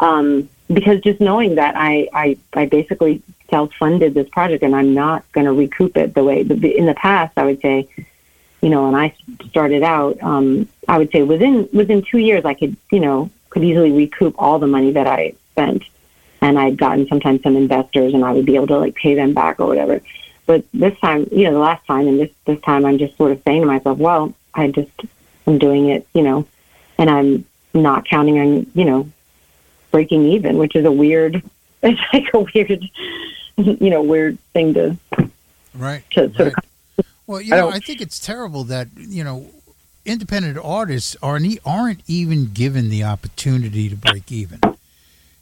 um, 0.00 0.48
because 0.72 1.00
just 1.00 1.20
knowing 1.20 1.56
that 1.56 1.74
I 1.76 2.08
I, 2.12 2.36
I 2.54 2.66
basically 2.66 3.22
self 3.50 3.72
funded 3.74 4.14
this 4.14 4.28
project, 4.28 4.62
and 4.62 4.74
I'm 4.74 4.94
not 4.94 5.30
going 5.32 5.46
to 5.46 5.52
recoup 5.52 5.96
it 5.96 6.14
the 6.14 6.24
way 6.24 6.40
in 6.40 6.86
the 6.86 6.94
past. 6.94 7.36
I 7.36 7.44
would 7.44 7.60
say 7.60 7.88
you 8.64 8.70
know, 8.70 8.86
when 8.86 8.94
I 8.94 9.14
started 9.50 9.82
out, 9.82 10.16
um, 10.22 10.66
I 10.88 10.96
would 10.96 11.12
say 11.12 11.22
within 11.22 11.68
within 11.74 12.00
two 12.00 12.16
years, 12.16 12.46
I 12.46 12.54
could, 12.54 12.74
you 12.90 12.98
know, 12.98 13.30
could 13.50 13.62
easily 13.62 13.92
recoup 13.92 14.34
all 14.38 14.58
the 14.58 14.66
money 14.66 14.90
that 14.92 15.06
I 15.06 15.34
spent, 15.50 15.82
and 16.40 16.58
I'd 16.58 16.78
gotten 16.78 17.06
sometimes 17.06 17.42
some 17.42 17.56
investors, 17.56 18.14
and 18.14 18.24
I 18.24 18.32
would 18.32 18.46
be 18.46 18.56
able 18.56 18.68
to 18.68 18.78
like 18.78 18.94
pay 18.94 19.14
them 19.14 19.34
back 19.34 19.60
or 19.60 19.66
whatever. 19.66 20.00
But 20.46 20.64
this 20.74 20.98
time, 20.98 21.26
you 21.32 21.44
know, 21.44 21.52
the 21.52 21.58
last 21.58 21.86
time 21.86 22.06
and 22.06 22.18
this 22.20 22.30
this 22.44 22.60
time, 22.60 22.84
I'm 22.84 22.98
just 22.98 23.16
sort 23.16 23.32
of 23.32 23.42
saying 23.44 23.62
to 23.62 23.66
myself, 23.66 23.98
well, 23.98 24.34
I 24.54 24.68
just 24.68 24.90
I'm 25.46 25.58
doing 25.58 25.88
it, 25.88 26.06
you 26.14 26.22
know, 26.22 26.46
and 26.98 27.10
I'm 27.10 27.44
not 27.72 28.06
counting 28.06 28.38
on, 28.38 28.66
you 28.74 28.84
know, 28.84 29.08
breaking 29.90 30.26
even, 30.26 30.58
which 30.58 30.76
is 30.76 30.84
a 30.84 30.92
weird, 30.92 31.42
it's 31.82 32.00
like 32.12 32.32
a 32.34 32.40
weird, 32.40 32.88
you 33.56 33.90
know, 33.90 34.02
weird 34.02 34.38
thing 34.52 34.74
to 34.74 34.96
Right. 35.74 36.04
to 36.10 36.32
sort 36.34 36.54
right. 36.54 36.64
of 36.98 37.06
Well, 37.26 37.40
you 37.40 37.54
I 37.54 37.58
know, 37.58 37.68
I 37.68 37.80
think 37.80 38.00
it's 38.00 38.18
terrible 38.18 38.64
that 38.64 38.88
you 38.96 39.24
know 39.24 39.50
independent 40.04 40.58
artists 40.62 41.16
aren't 41.22 41.58
aren't 41.64 42.00
even 42.06 42.52
given 42.52 42.90
the 42.90 43.04
opportunity 43.04 43.88
to 43.88 43.96
break 43.96 44.30
even. 44.30 44.60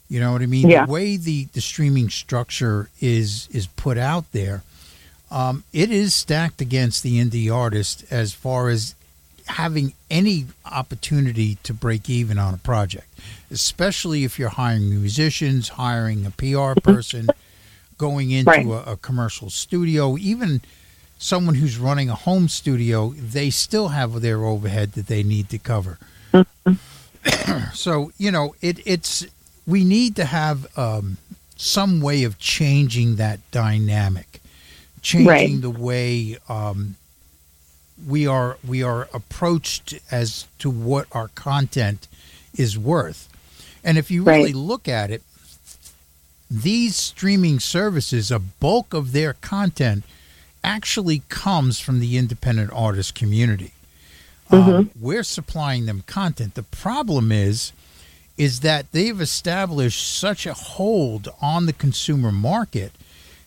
You 0.09 0.19
know 0.19 0.31
what 0.31 0.41
I 0.41 0.45
mean? 0.45 0.69
Yeah. 0.69 0.85
The 0.85 0.91
way 0.91 1.17
the 1.17 1.45
the 1.53 1.61
streaming 1.61 2.09
structure 2.09 2.89
is 3.01 3.47
is 3.51 3.67
put 3.67 3.97
out 3.97 4.31
there, 4.31 4.63
um, 5.33 5.63
it 5.73 5.89
is 5.91 6.13
stacked 6.13 6.61
against 6.61 7.01
the 7.03 7.19
indie 7.23 7.53
artist 7.53 8.05
as 8.11 8.33
far 8.33 8.69
as 8.69 8.93
having 9.47 9.93
any 10.09 10.45
opportunity 10.71 11.57
to 11.63 11.73
break 11.73 12.09
even 12.09 12.37
on 12.37 12.53
a 12.53 12.57
project, 12.57 13.07
especially 13.51 14.23
if 14.23 14.37
you're 14.39 14.49
hiring 14.49 14.89
musicians, 14.89 15.69
hiring 15.69 16.25
a 16.25 16.31
PR 16.31 16.79
person, 16.79 17.27
going 17.97 18.31
into 18.31 18.51
Right. 18.51 18.65
a, 18.65 18.91
a 18.93 18.97
commercial 18.97 19.49
studio, 19.49 20.17
even 20.17 20.61
someone 21.17 21.55
who's 21.55 21.77
running 21.77 22.09
a 22.09 22.15
home 22.15 22.47
studio, 22.47 23.09
they 23.17 23.49
still 23.49 23.89
have 23.89 24.21
their 24.21 24.45
overhead 24.45 24.93
that 24.93 25.07
they 25.07 25.23
need 25.23 25.49
to 25.49 25.57
cover. 25.57 25.97
so 27.73 28.11
you 28.17 28.31
know, 28.31 28.55
it, 28.61 28.79
it's 28.85 29.25
we 29.65 29.83
need 29.83 30.15
to 30.17 30.25
have 30.25 30.67
um, 30.77 31.17
some 31.55 32.01
way 32.01 32.23
of 32.23 32.37
changing 32.39 33.15
that 33.17 33.39
dynamic, 33.51 34.41
changing 35.03 35.27
Right. 35.27 35.61
the 35.61 35.69
way 35.69 36.37
um, 36.49 36.95
we 38.07 38.25
are 38.25 38.57
we 38.67 38.81
are 38.81 39.07
approached 39.13 39.93
as 40.09 40.47
to 40.59 40.69
what 40.71 41.07
our 41.11 41.27
content 41.29 42.07
is 42.57 42.77
worth. 42.77 43.29
And 43.83 43.97
if 43.97 44.09
you 44.09 44.23
really 44.23 44.45
Right. 44.45 44.55
look 44.55 44.87
at 44.87 45.11
it, 45.11 45.21
these 46.49 46.95
streaming 46.95 47.59
services, 47.59 48.31
a 48.31 48.39
bulk 48.39 48.93
of 48.93 49.11
their 49.11 49.33
content 49.33 50.03
actually 50.63 51.21
comes 51.29 51.79
from 51.79 51.99
the 51.99 52.17
independent 52.17 52.71
artist 52.73 53.13
community. 53.15 53.73
Um, 54.49 54.91
we're 54.99 55.23
supplying 55.23 55.85
them 55.87 56.03
content. 56.05 56.53
The 56.55 56.63
problem 56.63 57.31
is, 57.31 57.71
is 58.37 58.59
that 58.61 58.91
they've 58.91 59.19
established 59.19 60.17
such 60.17 60.45
a 60.45 60.53
hold 60.53 61.27
on 61.41 61.65
the 61.65 61.73
consumer 61.73 62.31
market 62.31 62.91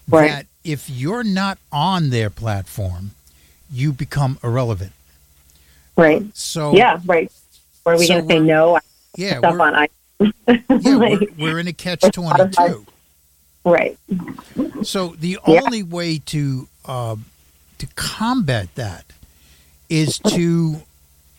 Right. 0.08 0.28
that 0.30 0.46
if 0.66 0.90
you're 0.90 1.24
not 1.24 1.58
on 1.70 2.10
their 2.10 2.28
platform, 2.30 3.12
you 3.72 3.92
become 3.92 4.38
irrelevant. 4.42 4.92
right. 5.96 6.24
So 6.34 6.74
Yeah, 6.74 7.00
right. 7.06 7.30
Or 7.84 7.94
are 7.94 7.98
we 7.98 8.06
So 8.06 8.14
going 8.14 8.28
to 8.28 8.34
say 8.34 8.40
no? 8.40 8.78
yeah, 9.16 9.38
Stuff 9.38 9.52
we're, 9.54 9.60
on 9.62 9.74
I. 9.74 9.88
yeah, 10.80 10.96
we're, 10.96 11.20
we're 11.38 11.58
in 11.58 11.68
a 11.68 11.72
catch 11.72 12.02
twenty 12.10 12.50
two. 12.50 12.86
Right. 13.64 13.96
So 14.82 15.08
the 15.18 15.38
Yeah. 15.46 15.60
only 15.62 15.82
way 15.82 16.18
to 16.26 16.68
uh, 16.84 17.16
to 17.78 17.86
combat 17.94 18.74
that 18.74 19.04
is 19.88 20.18
to 20.18 20.82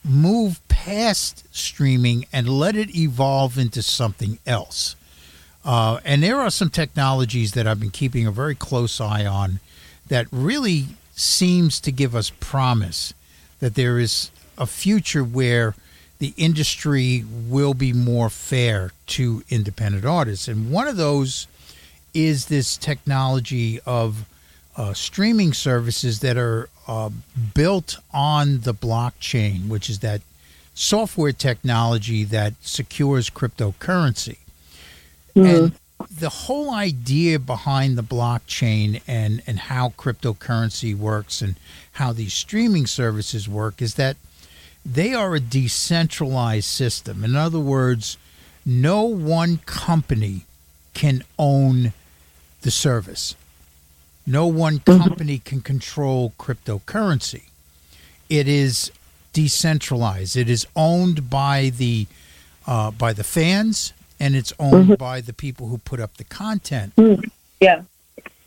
move 0.05 0.65
past 0.69 1.43
streaming 1.55 2.25
and 2.31 2.47
let 2.47 2.75
it 2.75 2.95
evolve 2.95 3.57
into 3.57 3.81
something 3.81 4.39
else. 4.45 4.95
Uh, 5.67 5.99
and 6.05 6.23
there 6.23 6.39
are 6.39 6.49
some 6.49 6.69
technologies 6.69 7.51
that 7.51 7.67
I've 7.67 7.79
been 7.79 7.91
keeping 7.91 8.25
a 8.25 8.31
very 8.31 8.55
close 8.55 9.01
eye 9.01 9.25
on 9.25 9.59
that 10.07 10.25
really 10.31 10.85
seems 11.13 11.81
to 11.81 11.91
give 11.91 12.15
us 12.15 12.31
promise 12.39 13.13
that 13.59 13.75
there 13.75 13.99
is 13.99 14.31
a 14.57 14.65
future 14.65 15.25
where 15.25 15.75
the 16.19 16.33
industry 16.37 17.25
will 17.49 17.73
be 17.73 17.91
more 17.91 18.29
fair 18.29 18.93
to 19.07 19.43
independent 19.49 20.05
artists. 20.05 20.47
And 20.47 20.71
one 20.71 20.87
of 20.87 20.95
those 20.95 21.47
is 22.13 22.45
this 22.45 22.77
technology 22.77 23.81
of 23.85 24.25
uh, 24.77 24.93
streaming 24.93 25.51
services 25.51 26.21
that 26.21 26.37
are 26.37 26.69
uh, 26.87 27.09
built 27.53 27.97
on 28.13 28.61
the 28.61 28.73
blockchain, 28.73 29.67
which 29.67 29.89
is 29.89 29.99
that 29.99 30.21
software 30.73 31.33
technology 31.33 32.23
that 32.23 32.53
secures 32.61 33.29
cryptocurrency. 33.29 34.37
And 35.45 35.71
the 36.19 36.29
whole 36.29 36.71
idea 36.71 37.39
behind 37.39 37.97
the 37.97 38.03
blockchain 38.03 39.01
and, 39.07 39.41
and 39.45 39.59
how 39.59 39.89
cryptocurrency 39.97 40.95
works 40.95 41.41
and 41.41 41.55
how 41.93 42.13
these 42.13 42.33
streaming 42.33 42.87
services 42.87 43.47
work 43.47 43.81
is 43.81 43.95
that 43.95 44.17
they 44.85 45.13
are 45.13 45.35
a 45.35 45.39
decentralized 45.39 46.65
system. 46.65 47.23
In 47.23 47.35
other 47.35 47.59
words, 47.59 48.17
no 48.65 49.03
one 49.03 49.57
company 49.65 50.41
can 50.93 51.23
own 51.37 51.93
the 52.61 52.71
service. 52.71 53.35
No 54.25 54.47
one 54.47 54.79
company 54.79 55.39
can 55.39 55.61
control 55.61 56.33
cryptocurrency. 56.37 57.43
It 58.29 58.47
is 58.47 58.91
decentralized. 59.31 60.35
It 60.35 60.49
is 60.49 60.65
owned 60.75 61.29
by 61.29 61.69
the 61.69 62.07
uh, 62.65 62.91
by 62.91 63.13
the 63.13 63.23
fans, 63.23 63.93
and 64.19 64.35
it's 64.35 64.53
owned 64.59 64.85
mm-hmm. 64.85 64.93
by 64.95 65.21
the 65.21 65.33
people 65.33 65.67
who 65.67 65.77
put 65.79 65.99
up 65.99 66.17
the 66.17 66.23
content. 66.23 66.95
Mm-hmm. 66.95 67.21
Yeah. 67.59 67.83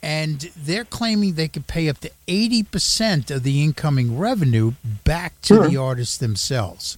and 0.03 0.51
they're 0.57 0.85
claiming 0.85 1.35
they 1.35 1.49
could 1.49 1.67
pay 1.67 1.89
up 1.89 1.99
to 1.99 2.11
80% 2.29 3.31
of 3.31 3.43
the 3.43 3.63
incoming 3.63 4.17
revenue 4.19 4.75
back 5.05 5.41
to 5.43 5.55
the 5.55 5.61
mm-hmm. 5.61 5.83
artists 5.83 6.17
themselves. 6.17 6.97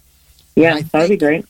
Yeah, 0.54 0.74
I 0.74 0.82
that 0.82 0.92
would 0.92 1.02
be 1.02 1.08
think- 1.08 1.20
great. 1.20 1.46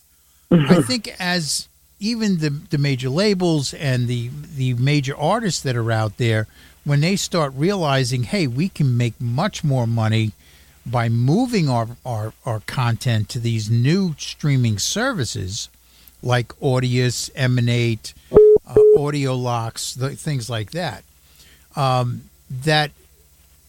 I 0.53 0.83
think 0.83 1.15
as 1.19 1.69
even 1.99 2.39
the 2.39 2.51
the 2.51 2.79
major 2.79 3.09
labels 3.09 3.73
and 3.75 4.07
the 4.09 4.31
the 4.57 4.75
major 4.75 5.17
artists 5.17 5.63
that 5.63 5.77
are 5.77 5.91
out 5.91 6.19
there, 6.19 6.47
when 6.85 7.01
they 7.01 7.17
start 7.17 7.53
realizing, 7.57 8.25
hey, 8.25 8.47
we 8.47 8.69
can 8.69 8.97
make 8.97 9.19
much 9.21 9.63
more 9.63 9.87
money 9.87 10.33
by 10.85 11.09
moving 11.09 11.69
our 11.69 11.89
our, 12.05 12.33
our 12.45 12.61
content 12.61 13.29
to 13.31 13.39
these 13.39 13.71
new 13.71 14.15
streaming 14.19 14.79
services 14.79 15.69
like 16.23 16.49
Audius, 16.61 17.31
Emanate, 17.35 18.15
uh, 18.67 18.75
Audio 18.99 19.35
Locks, 19.35 19.95
the, 19.95 20.11
things 20.11 20.49
like 20.49 20.71
that. 20.73 21.05
Um, 21.77 22.23
that 22.65 22.91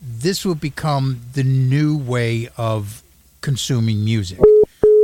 this 0.02 0.46
will 0.46 0.56
become 0.56 1.22
the 1.34 1.44
new 1.44 1.98
way 1.98 2.50
of 2.58 3.02
consuming 3.42 4.04
music. 4.04 4.40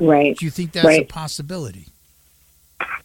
Right. 0.02 0.38
Do 0.38 0.45
you 0.45 0.52
think 0.52 0.74
that's 0.74 0.88
a 0.88 1.04
possibility? 1.04 1.86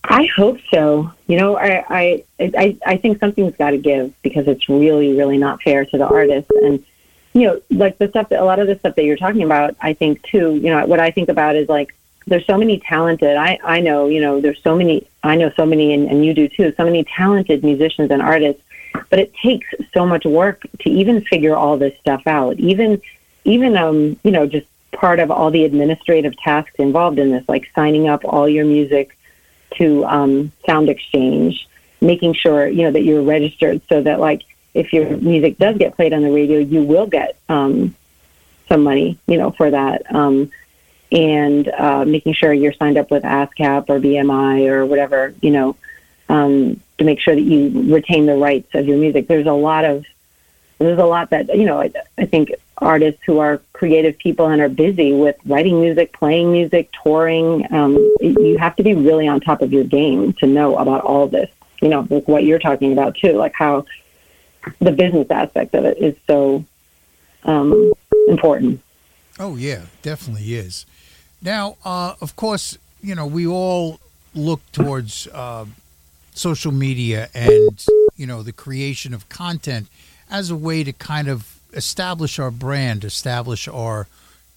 I 0.05 0.29
hope 0.37 0.59
so. 0.73 1.11
You 1.27 1.39
know, 1.39 1.57
I 1.57 1.85
I 1.89 2.25
I, 2.39 2.77
I 2.87 2.97
think 2.97 3.19
something's 3.19 3.57
got 3.57 3.71
to 3.71 3.79
give 3.79 4.13
because 4.23 4.47
it's 4.49 4.69
really 4.69 5.17
really 5.17 5.39
not 5.39 5.63
fair 5.63 5.85
to 5.87 5.99
the 5.99 6.07
artists 6.07 6.51
and 6.63 6.85
you 7.33 7.43
know 7.43 7.61
like 7.71 7.99
the 7.99 8.09
stuff 8.09 8.29
that 8.29 8.41
a 8.41 8.45
lot 8.45 8.59
of 8.59 8.67
the 8.67 8.79
stuff 8.79 8.95
that 8.97 9.05
you're 9.05 9.17
talking 9.17 9.43
about. 9.43 9.77
I 9.81 9.95
think 9.95 10.23
too. 10.23 10.57
You 10.57 10.71
know 10.71 10.87
what 10.87 11.01
I 11.01 11.11
think 11.11 11.29
about 11.29 11.57
is 11.57 11.69
like 11.69 11.95
there's 12.27 12.47
so 12.47 12.57
many 12.57 12.79
talented. 12.81 13.37
I 13.37 13.59
I 13.63 13.81
know 13.81 14.09
you 14.09 14.21
know 14.21 14.41
there's 14.41 14.63
so 14.63 14.77
many. 14.77 15.07
I 15.23 15.37
know 15.37 15.53
so 15.57 15.67
many 15.67 15.95
and, 15.95 16.09
and 16.09 16.25
you 16.25 16.35
do 16.35 16.49
too. 16.49 16.73
So 16.77 16.85
many 16.85 17.05
talented 17.05 17.65
musicians 17.65 18.11
and 18.11 18.23
artists, 18.23 18.63
but 19.11 19.19
it 19.19 19.35
takes 19.35 19.67
so 19.93 20.07
much 20.07 20.25
work 20.25 20.67
to 20.81 20.91
even 20.91 21.23
figure 21.23 21.57
all 21.57 21.77
this 21.77 21.99
stuff 21.99 22.27
out. 22.27 22.59
Even 22.59 23.01
even 23.45 23.77
um 23.77 24.19
you 24.23 24.31
know 24.31 24.47
just 24.47 24.67
part 24.93 25.19
of 25.21 25.31
all 25.31 25.51
the 25.51 25.65
administrative 25.65 26.37
tasks 26.39 26.75
involved 26.79 27.19
in 27.19 27.31
this, 27.31 27.45
like 27.49 27.71
signing 27.75 28.09
up 28.09 28.25
all 28.25 28.49
your 28.49 28.65
music 28.65 29.17
to 29.77 30.05
um, 30.07 30.53
Sound 30.67 30.89
Exchange, 30.89 31.69
making 32.01 32.35
sure 32.35 32.67
you 32.69 32.83
know 32.83 32.93
that 32.93 33.03
you're 33.03 33.23
registered 33.23 33.83
so 33.89 34.01
that 34.03 34.21
like 34.21 34.43
if 34.73 34.93
your 34.93 35.17
music 35.19 35.59
does 35.59 35.77
get 35.79 35.95
played 35.95 36.13
on 36.13 36.23
the 36.23 36.31
radio, 36.31 36.59
you 36.59 36.83
will 36.83 37.07
get 37.07 37.37
um, 37.49 37.95
some 38.69 38.83
money, 38.83 39.19
you 39.27 39.39
know, 39.39 39.51
for 39.53 39.71
that, 39.71 40.03
um, 40.15 40.51
and 41.15 41.69
uh, 41.69 42.05
making 42.05 42.35
sure 42.35 42.53
you're 42.53 42.73
signed 42.73 42.99
up 42.99 43.11
with 43.11 43.23
ASCAP 43.23 43.89
or 43.89 44.01
BMI 44.01 44.69
or 44.69 44.85
whatever, 44.85 45.33
you 45.41 45.53
know, 45.53 45.77
um, 46.29 46.81
to 46.99 47.05
make 47.05 47.21
sure 47.21 47.35
that 47.35 47.41
you 47.41 47.93
retain 47.93 48.27
the 48.27 48.35
rights 48.35 48.75
of 48.75 48.87
your 48.87 48.99
music. 48.99 49.29
There's 49.29 49.47
a 49.47 49.53
lot 49.53 49.85
of 49.85 50.05
there's 50.79 50.99
a 50.99 51.05
lot 51.05 51.31
that 51.31 51.57
you 51.57 51.65
know. 51.65 51.81
I, 51.81 51.93
I 52.19 52.27
think 52.27 52.53
artists 52.79 53.23
who 53.25 53.39
are 53.39 53.63
creative 53.73 54.19
people 54.19 54.47
and 54.47 54.61
are 54.61 54.69
busy 54.69 55.13
with 55.13 55.37
writing 55.47 55.81
music, 55.81 56.13
playing 56.13 56.51
music, 56.51 56.91
touring. 57.03 57.73
Um, 57.73 57.95
you 58.21 58.57
have 58.59 58.75
to 58.77 58.83
be 58.83 58.95
really 58.95 59.29
on 59.29 59.41
top 59.41 59.63
of 59.63 59.73
your 59.73 59.85
game 59.85 60.33
to 60.35 60.47
know 60.47 60.77
about 60.77 61.03
all 61.03 61.29
this. 61.29 61.49
You 61.81 61.89
know, 61.89 62.07
like 62.11 62.27
what 62.27 62.43
you're 62.43 62.59
talking 62.59 62.93
about 62.93 63.17
too, 63.17 63.35
like 63.35 63.55
how 63.55 63.87
the 64.81 64.91
business 64.91 65.31
aspect 65.31 65.75
of 65.75 65.85
it 65.85 65.99
is 65.99 66.17
so 66.27 66.65
um, 67.45 67.93
important. 68.29 68.81
Oh 69.39 69.57
yeah, 69.57 69.83
definitely 70.03 70.55
is. 70.55 70.87
Now, 71.45 71.77
uh, 71.85 72.15
of 72.23 72.35
course, 72.37 72.79
you 73.03 73.15
know 73.15 73.27
we 73.27 73.47
all 73.47 74.01
look 74.35 74.61
towards 74.73 75.29
uh, 75.29 75.67
social 76.35 76.73
media 76.73 77.29
and 77.35 77.85
you 78.17 78.27
know 78.27 78.43
the 78.43 78.53
creation 78.53 79.13
of 79.13 79.29
content 79.29 79.87
as 80.31 80.51
a 80.51 80.57
way 80.57 80.83
to 80.83 80.93
kind 80.93 81.29
of 81.29 81.61
establish 81.75 82.39
our 82.39 82.51
brand, 82.51 83.05
establish 83.05 83.69
our 83.69 84.07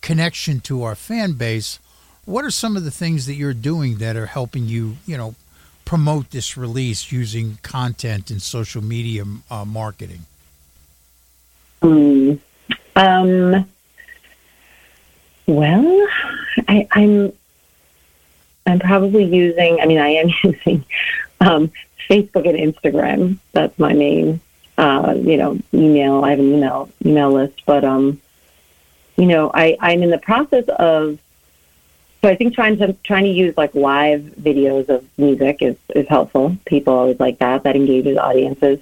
connection 0.01 0.61
to 0.61 0.83
our 0.83 0.95
fan 0.95 1.33
base. 1.33 1.79
What 2.25 2.45
are 2.45 2.51
some 2.51 2.77
of 2.77 2.83
the 2.83 2.91
things 2.91 3.25
that 3.25 3.35
you're 3.35 3.53
doing 3.53 3.97
that 3.97 4.15
are 4.15 4.25
helping 4.25 4.65
you, 4.65 4.97
you 5.05 5.17
know, 5.17 5.35
promote 5.83 6.31
this 6.31 6.57
release 6.57 7.11
using 7.11 7.57
content 7.63 8.31
and 8.31 8.41
social 8.41 8.83
media 8.83 9.23
uh, 9.49 9.65
marketing? 9.65 10.21
Mm. 11.81 12.39
Um, 12.95 13.67
well, 15.45 16.07
I, 16.67 16.87
I'm 16.91 17.33
I'm 18.65 18.79
probably 18.79 19.23
using. 19.23 19.79
I 19.79 19.85
mean, 19.85 19.97
I 19.97 20.09
am 20.09 20.29
using 20.43 20.85
um, 21.39 21.71
Facebook 22.09 22.47
and 22.47 22.75
Instagram. 22.75 23.37
That's 23.53 23.77
my 23.79 23.93
main. 23.93 24.41
Uh, 24.77 25.15
you 25.17 25.37
know, 25.37 25.57
email. 25.73 26.23
I 26.23 26.31
have 26.31 26.39
an 26.39 26.53
email 26.53 26.89
email 27.03 27.31
list, 27.31 27.63
but 27.65 27.83
um, 27.83 28.21
you 29.15 29.25
know, 29.25 29.49
I 29.53 29.77
I'm 29.79 30.03
in 30.03 30.09
the 30.09 30.19
process 30.19 30.65
of. 30.67 31.19
So 32.23 32.29
I 32.29 32.35
think 32.35 32.55
trying 32.55 32.77
to 32.77 32.93
trying 33.03 33.23
to 33.25 33.29
use 33.29 33.55
like 33.57 33.73
live 33.75 34.21
videos 34.21 34.89
of 34.89 35.05
music 35.17 35.61
is 35.61 35.77
is 35.95 36.07
helpful. 36.07 36.57
People 36.65 36.93
always 36.93 37.19
like 37.19 37.39
that. 37.39 37.63
That 37.63 37.75
engages 37.75 38.17
audiences. 38.17 38.79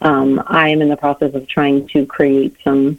Um, 0.00 0.42
I 0.46 0.70
am 0.70 0.82
in 0.82 0.88
the 0.88 0.96
process 0.96 1.34
of 1.34 1.46
trying 1.46 1.86
to 1.88 2.04
create 2.06 2.56
some 2.64 2.98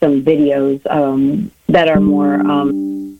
some 0.00 0.22
videos 0.22 0.84
um, 0.90 1.52
that 1.68 1.88
are 1.88 2.00
more 2.00 2.34
um, 2.34 3.11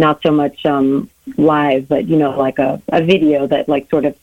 not 0.00 0.22
so 0.22 0.30
much 0.32 0.66
um, 0.66 1.08
live, 1.36 1.88
but 1.88 2.06
you 2.06 2.16
know, 2.16 2.36
like 2.36 2.58
a, 2.58 2.82
a 2.88 3.02
video 3.02 3.46
that 3.46 3.68
like 3.68 3.88
sort 3.90 4.04
of 4.04 4.16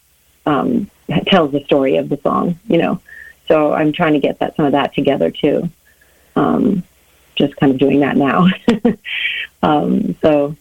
um, 0.45 0.89
tells 1.28 1.51
the 1.51 1.63
story 1.63 1.95
of 1.97 2.09
the 2.09 2.17
song. 2.17 2.59
You 2.67 2.80
know, 2.80 3.01
so 3.47 3.73
I'm 3.73 3.93
trying 3.93 4.13
to 4.13 4.19
get 4.19 4.39
that 4.39 4.55
some 4.55 4.65
of 4.65 4.73
that 4.73 4.93
together 4.93 5.32
too. 5.32 5.69
Um, 6.36 6.84
just 7.36 7.55
kind 7.55 7.71
of 7.71 7.78
doing 7.78 7.99
that 8.01 8.17
now. 8.17 8.47
um, 9.63 10.15
so 10.21 10.55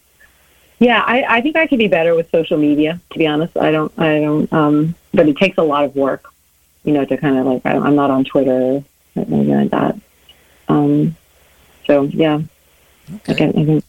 yeah, 0.79 1.03
I, 1.05 1.37
I 1.37 1.41
think 1.41 1.55
I 1.55 1.67
could 1.67 1.79
be 1.79 1.87
better 1.87 2.15
with 2.15 2.29
social 2.29 2.57
media. 2.57 2.99
To 3.11 3.17
be 3.17 3.27
honest, 3.27 3.57
I 3.57 3.71
don't, 3.71 3.91
I 3.97 4.19
don't, 4.21 4.51
um, 4.53 4.95
but 5.13 5.27
it 5.27 5.37
takes 5.37 5.57
a 5.57 5.63
lot 5.63 5.83
of 5.83 5.95
work, 5.95 6.31
you 6.83 6.93
know, 6.93 7.03
to 7.03 7.17
kind 7.17 7.37
of 7.37 7.45
like 7.47 7.65
I, 7.65 7.77
I'm 7.77 7.95
not 7.95 8.11
on 8.11 8.23
Twitter, 8.25 8.51
or 8.51 8.83
anything 9.15 9.49
like 9.49 9.71
that. 9.71 9.95
Um, 10.67 11.15
so 11.85 12.03
yeah, 12.03 12.41
I, 13.27 13.31
Okay. 13.31 13.35
can, 13.35 13.49
I 13.49 13.65
think 13.65 13.83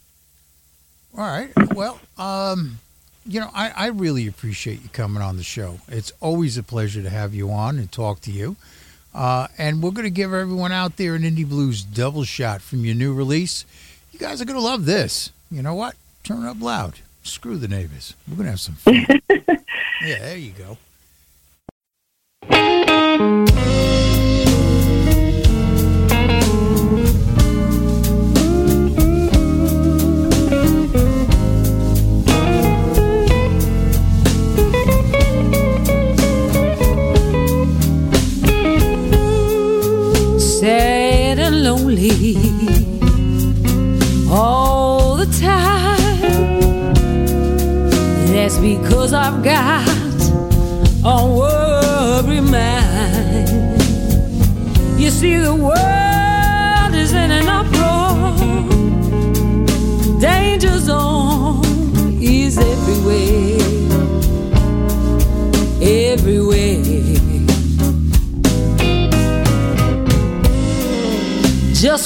All 1.16 1.24
right. 1.24 1.50
Well, 1.74 1.98
um, 2.16 2.78
you 3.26 3.40
know, 3.40 3.50
I, 3.54 3.70
I 3.70 3.86
really 3.88 4.26
appreciate 4.26 4.82
you 4.82 4.88
coming 4.90 5.22
on 5.22 5.36
the 5.36 5.42
show. 5.42 5.80
It's 5.88 6.12
always 6.20 6.56
a 6.56 6.62
pleasure 6.62 7.02
to 7.02 7.11
have 7.11 7.34
you 7.34 7.50
on 7.50 7.78
and 7.78 7.90
talk 7.90 8.20
to 8.22 8.30
you. 8.30 8.56
Uh, 9.14 9.48
and 9.56 9.82
we're 9.82 9.90
going 9.90 10.04
to 10.04 10.11
give 10.11 10.32
everyone 10.32 10.70
out 10.72 10.96
there 10.96 11.14
an 11.14 11.22
Indie 11.22 11.48
Blues 11.48 11.82
double 11.82 12.24
shot 12.24 12.62
from 12.62 12.84
your 12.84 12.94
new 12.94 13.12
release. 13.12 13.64
You 14.12 14.18
guys 14.18 14.40
are 14.40 14.44
going 14.44 14.59
to 14.59 14.62
love 14.64 14.84
this. 14.84 15.30
You 15.50 15.62
know 15.62 15.74
what? 15.74 15.96
Turn 16.24 16.44
it 16.44 16.48
up 16.48 16.61
loud. 16.61 16.94
Screw 17.22 17.56
the 17.56 17.68
neighbors. 17.68 18.14
We're 18.28 18.36
going 18.36 18.46
to 18.46 18.50
have 18.50 18.61
some 18.61 18.74
fun. 18.76 19.06
yeah, 20.02 20.18
there 20.18 20.36
you 20.36 20.52
go. 20.52 20.78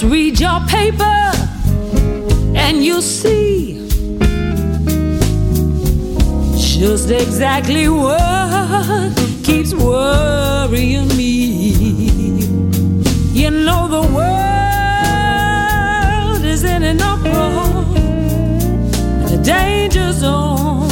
Read 0.04 0.40
your 0.40 0.58
paper 0.66 1.32
and 2.56 2.84
you'll 2.84 3.00
see 3.00 3.86
just 6.56 7.10
exactly 7.10 7.88
what 7.88 9.16
keeps 9.44 9.72
worrying 9.72 11.06
me. 11.16 11.72
You 13.32 13.50
know, 13.52 13.86
the 13.86 14.02
world 14.16 14.34
is 16.44 16.64
in 16.64 16.82
an 16.82 17.00
uproar, 17.00 17.84
the 19.28 19.36
danger 19.44 20.12
zone 20.12 20.90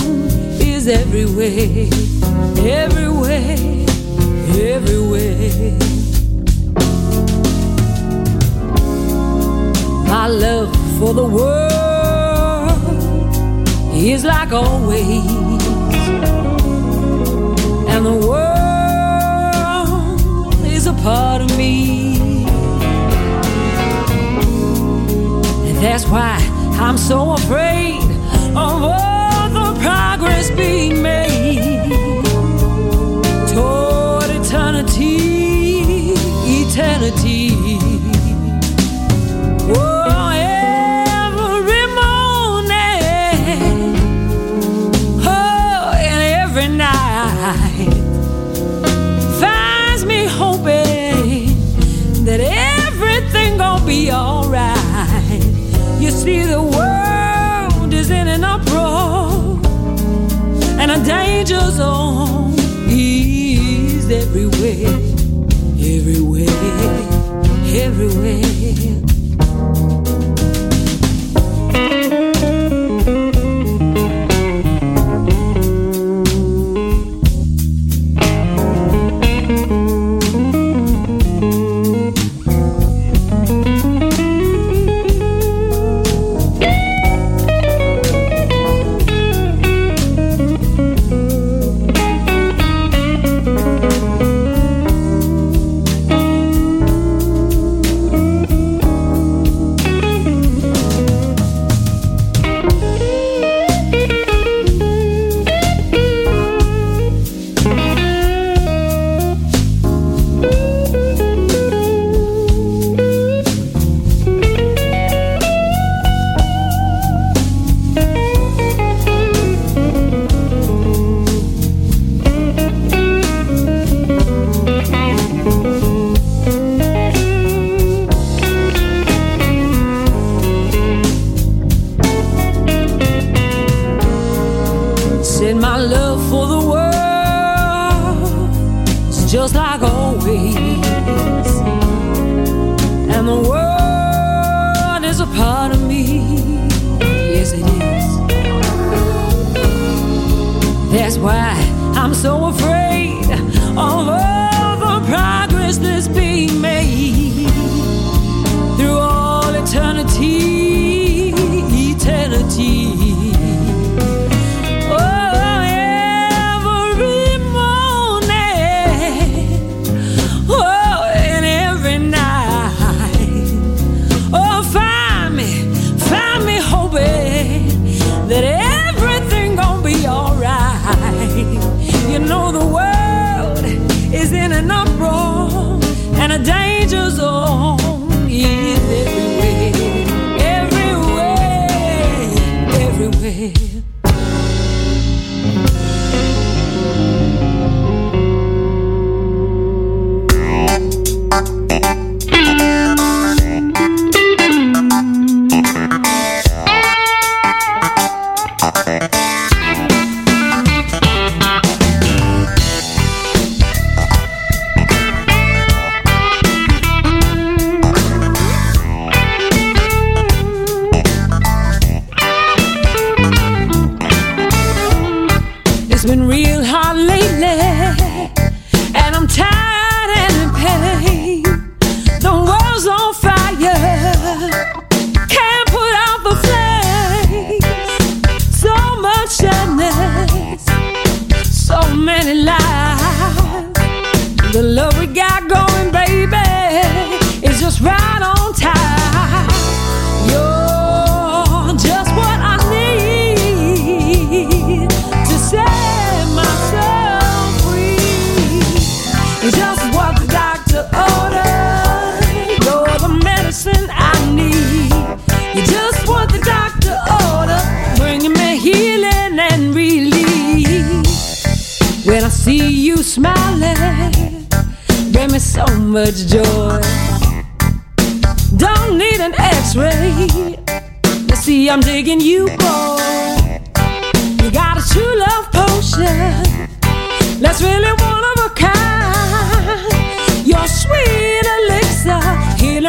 is 0.61 0.87
everywhere, 0.87 1.89
everywhere, 2.65 3.87
everywhere. 4.57 6.00
love 10.31 10.71
for 10.99 11.13
the 11.13 11.25
world 11.25 12.79
is 13.95 14.25
like 14.25 14.53
always, 14.53 15.27
and 17.89 18.07
the 18.07 18.15
world 18.29 18.61
is 20.65 20.87
a 20.87 20.93
part 21.03 21.43
of 21.43 21.57
me. 21.59 22.45
And 25.69 25.77
that's 25.79 26.07
why 26.07 26.39
I'm 26.81 26.97
so 26.97 27.33
afraid 27.33 28.03
of 28.51 28.83
all 28.83 29.49
the 29.51 29.75
progress 29.81 30.51
being 30.51 31.03
made 31.03 31.85
toward 33.53 34.31
eternity, 34.31 36.15
eternity. 36.63 37.60
danger 61.05 61.61
zone 61.71 62.55
is 62.89 64.11
everywhere, 64.11 64.87
everywhere, 65.79 66.49
everywhere. 67.75 68.60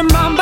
your 0.02 0.12
mama 0.12 0.41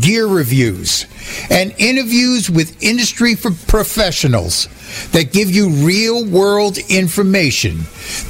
gear 0.00 0.26
reviews, 0.26 1.06
and 1.50 1.74
interviews 1.78 2.50
with 2.50 2.82
industry 2.82 3.34
professionals 3.36 4.68
that 5.12 5.32
give 5.32 5.50
you 5.50 5.70
real 5.70 6.24
world 6.24 6.78
information 6.88 7.80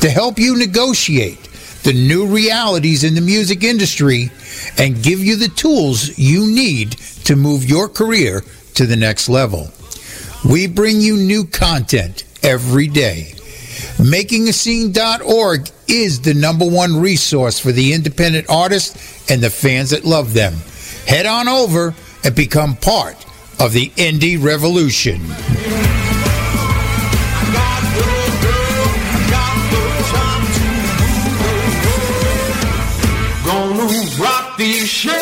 to 0.01 0.11
help 0.11 0.39
you 0.39 0.57
negotiate 0.57 1.41
the 1.85 1.93
new 1.93 2.27
realities 2.27 3.05
in 3.05 3.15
the 3.15 3.21
music 3.21 3.63
industry 3.63 4.31
and 4.79 5.03
give 5.03 5.21
you 5.21 5.37
the 5.37 5.49
tools 5.49 6.19
you 6.19 6.47
need 6.47 6.93
to 7.25 7.37
move 7.37 7.65
your 7.65 7.89
career 7.89 8.43
to 8.75 8.87
the 8.87 8.97
next 8.97 9.29
level. 9.29 9.71
We 10.49 10.67
bring 10.67 11.01
you 11.01 11.17
new 11.17 11.45
content 11.45 12.25
every 12.43 12.89
day. 12.89 13.35
MakingAScene.org 13.99 15.71
is 15.87 16.21
the 16.21 16.35
number 16.35 16.67
one 16.67 17.01
resource 17.01 17.59
for 17.59 17.73
the 17.73 17.93
independent 17.93 18.47
artists 18.49 19.31
and 19.31 19.43
the 19.43 19.51
fans 19.51 19.91
that 19.91 20.05
love 20.05 20.35
them. 20.35 20.55
Head 21.07 21.27
on 21.27 21.49
over 21.49 21.95
and 22.25 22.35
become 22.35 22.77
part 22.77 23.17
of 23.61 23.73
the 23.73 23.91
indie 23.91 24.43
revolution. 24.43 25.21
Gonna 33.45 33.87
rock 34.19 34.57
these 34.57 34.89
shades. 34.89 35.15